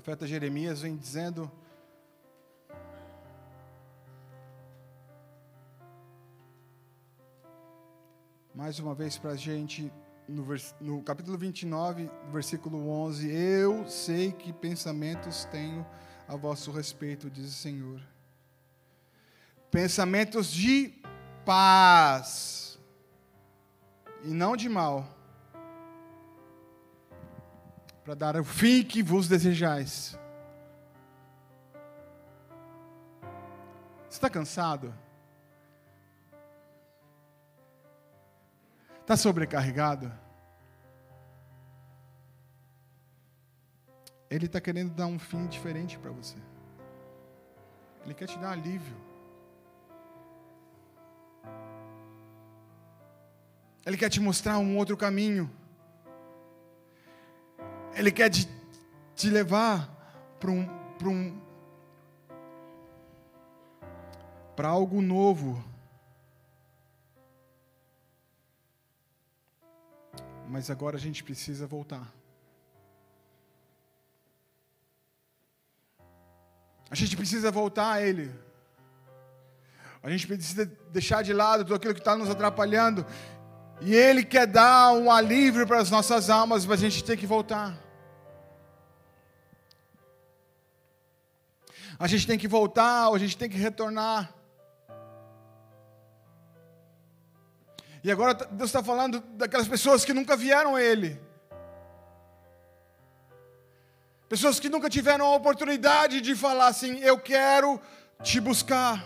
profeta 0.02 0.26
Jeremias 0.26 0.82
vem 0.82 0.98
dizendo 0.98 1.50
mais 8.52 8.80
uma 8.80 8.96
vez 8.96 9.20
para 9.20 9.34
a 9.34 9.36
gente 9.36 9.94
no, 10.28 10.44
vers, 10.44 10.74
no 10.82 11.04
capítulo 11.04 11.38
29, 11.38 12.10
versículo 12.32 12.90
11: 12.90 13.30
Eu 13.30 13.88
sei 13.88 14.32
que 14.32 14.52
pensamentos 14.52 15.46
tenho 15.46 15.86
a 16.28 16.36
vosso 16.36 16.72
respeito, 16.72 17.30
diz 17.30 17.46
o 17.46 17.54
Senhor. 17.54 18.02
Pensamentos 19.70 20.52
de 20.52 21.00
paz 21.46 22.80
e 24.24 24.30
não 24.30 24.58
de 24.58 24.68
mal, 24.68 25.08
para 28.12 28.34
dar 28.34 28.42
o 28.42 28.44
fim 28.44 28.84
que 28.84 29.02
vos 29.02 29.30
desejais. 29.30 30.20
Você 34.10 34.18
está 34.18 34.30
cansado? 34.30 34.94
Está 39.00 39.16
sobrecarregado? 39.16 40.12
Ele 44.30 44.46
está 44.46 44.60
querendo 44.60 44.94
dar 44.94 45.08
um 45.08 45.18
fim 45.18 45.48
diferente 45.48 45.98
para 45.98 46.12
você. 46.12 46.36
Ele 48.04 48.14
quer 48.14 48.28
te 48.28 48.38
dar 48.40 48.52
alívio. 48.52 48.98
Ele 53.86 53.96
quer 53.96 54.10
te 54.10 54.20
mostrar 54.20 54.58
um 54.58 54.76
outro 54.76 54.98
caminho. 54.98 55.50
Ele 57.94 58.12
quer 58.12 58.30
te, 58.30 58.50
te 59.16 59.30
levar 59.30 59.90
para 60.40 60.52
um, 60.52 60.66
para 60.98 61.10
um, 61.10 61.42
para 64.56 64.68
algo 64.68 65.02
novo. 65.02 65.64
Mas 70.48 70.70
agora 70.70 70.98
a 70.98 71.00
gente 71.00 71.24
precisa 71.24 71.66
voltar. 71.66 72.12
A 76.90 76.96
gente 76.96 77.16
precisa 77.16 77.50
voltar 77.50 77.94
a 77.94 78.02
Ele. 78.02 78.30
A 80.04 80.10
gente 80.10 80.28
precisa 80.28 80.66
deixar 80.92 81.24
de 81.24 81.32
lado 81.32 81.64
tudo 81.64 81.76
aquilo 81.76 81.94
que 81.94 82.02
está 82.02 82.18
nos 82.18 82.30
atrapalhando. 82.30 83.06
E 83.82 83.96
Ele 83.96 84.24
quer 84.24 84.46
dar 84.46 84.94
um 84.94 85.12
alívio 85.12 85.66
para 85.66 85.80
as 85.80 85.90
nossas 85.90 86.30
almas, 86.30 86.66
mas 86.66 86.84
a 86.84 86.90
gente 86.90 87.04
tem 87.04 87.18
que 87.18 87.26
voltar. 87.26 87.76
A 91.98 92.08
gente 92.08 92.28
tem 92.28 92.38
que 92.38 92.48
voltar, 92.48 93.12
a 93.12 93.18
gente 93.18 93.36
tem 93.36 93.50
que 93.50 93.58
retornar. 93.58 94.34
E 98.04 98.12
agora 98.12 98.34
Deus 98.34 98.70
está 98.70 98.84
falando 98.84 99.20
daquelas 99.34 99.68
pessoas 99.68 100.06
que 100.06 100.14
nunca 100.14 100.36
vieram 100.36 100.76
a 100.76 100.82
Ele. 100.82 101.20
Pessoas 104.30 104.60
que 104.60 104.70
nunca 104.70 104.90
tiveram 104.90 105.26
a 105.26 105.36
oportunidade 105.36 106.22
de 106.22 106.36
falar 106.36 106.68
assim: 106.68 107.00
Eu 107.00 107.20
quero 107.20 107.82
te 108.24 108.40
buscar. 108.40 109.04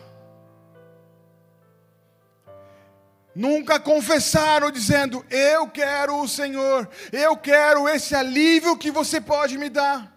Nunca 3.36 3.77
confessaram 3.77 4.71
dizendo: 4.71 5.25
Eu 5.29 5.69
quero 5.69 6.21
o 6.21 6.27
Senhor, 6.27 6.89
eu 7.11 7.36
quero 7.36 7.89
esse 7.89 8.15
alívio 8.15 8.77
que 8.77 8.89
você 8.89 9.19
pode 9.19 9.57
me 9.57 9.69
dar. 9.69 10.15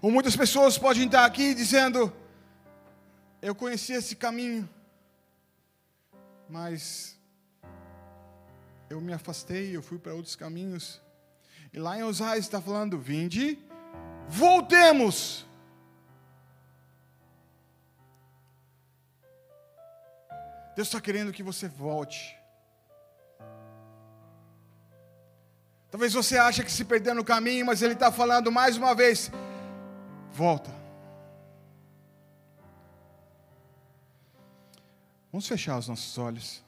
Ou 0.00 0.10
muitas 0.10 0.36
pessoas 0.36 0.78
podem 0.78 1.06
estar 1.06 1.24
aqui 1.24 1.54
dizendo: 1.54 2.12
Eu 3.42 3.54
conheci 3.54 3.92
esse 3.92 4.14
caminho, 4.14 4.68
mas 6.48 7.18
eu 8.88 9.00
me 9.00 9.12
afastei, 9.12 9.74
eu 9.74 9.82
fui 9.82 9.98
para 9.98 10.14
outros 10.14 10.36
caminhos. 10.36 11.00
E 11.72 11.78
lá 11.80 11.98
em 11.98 12.04
Osais 12.04 12.44
está 12.44 12.60
falando: 12.60 12.98
Vinde, 12.98 13.58
voltemos. 14.28 15.45
Deus 20.76 20.88
está 20.88 21.00
querendo 21.00 21.32
que 21.32 21.42
você 21.42 21.66
volte. 21.66 22.38
Talvez 25.90 26.12
você 26.12 26.36
ache 26.36 26.62
que 26.62 26.70
se 26.70 26.84
perdeu 26.84 27.14
no 27.14 27.24
caminho, 27.24 27.64
mas 27.64 27.80
Ele 27.80 27.94
está 27.94 28.12
falando 28.12 28.52
mais 28.52 28.76
uma 28.76 28.94
vez: 28.94 29.30
volta. 30.30 30.70
Vamos 35.32 35.48
fechar 35.48 35.78
os 35.78 35.88
nossos 35.88 36.18
olhos, 36.18 36.62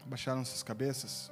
abaixar 0.00 0.36
nossas 0.36 0.62
cabeças. 0.62 1.28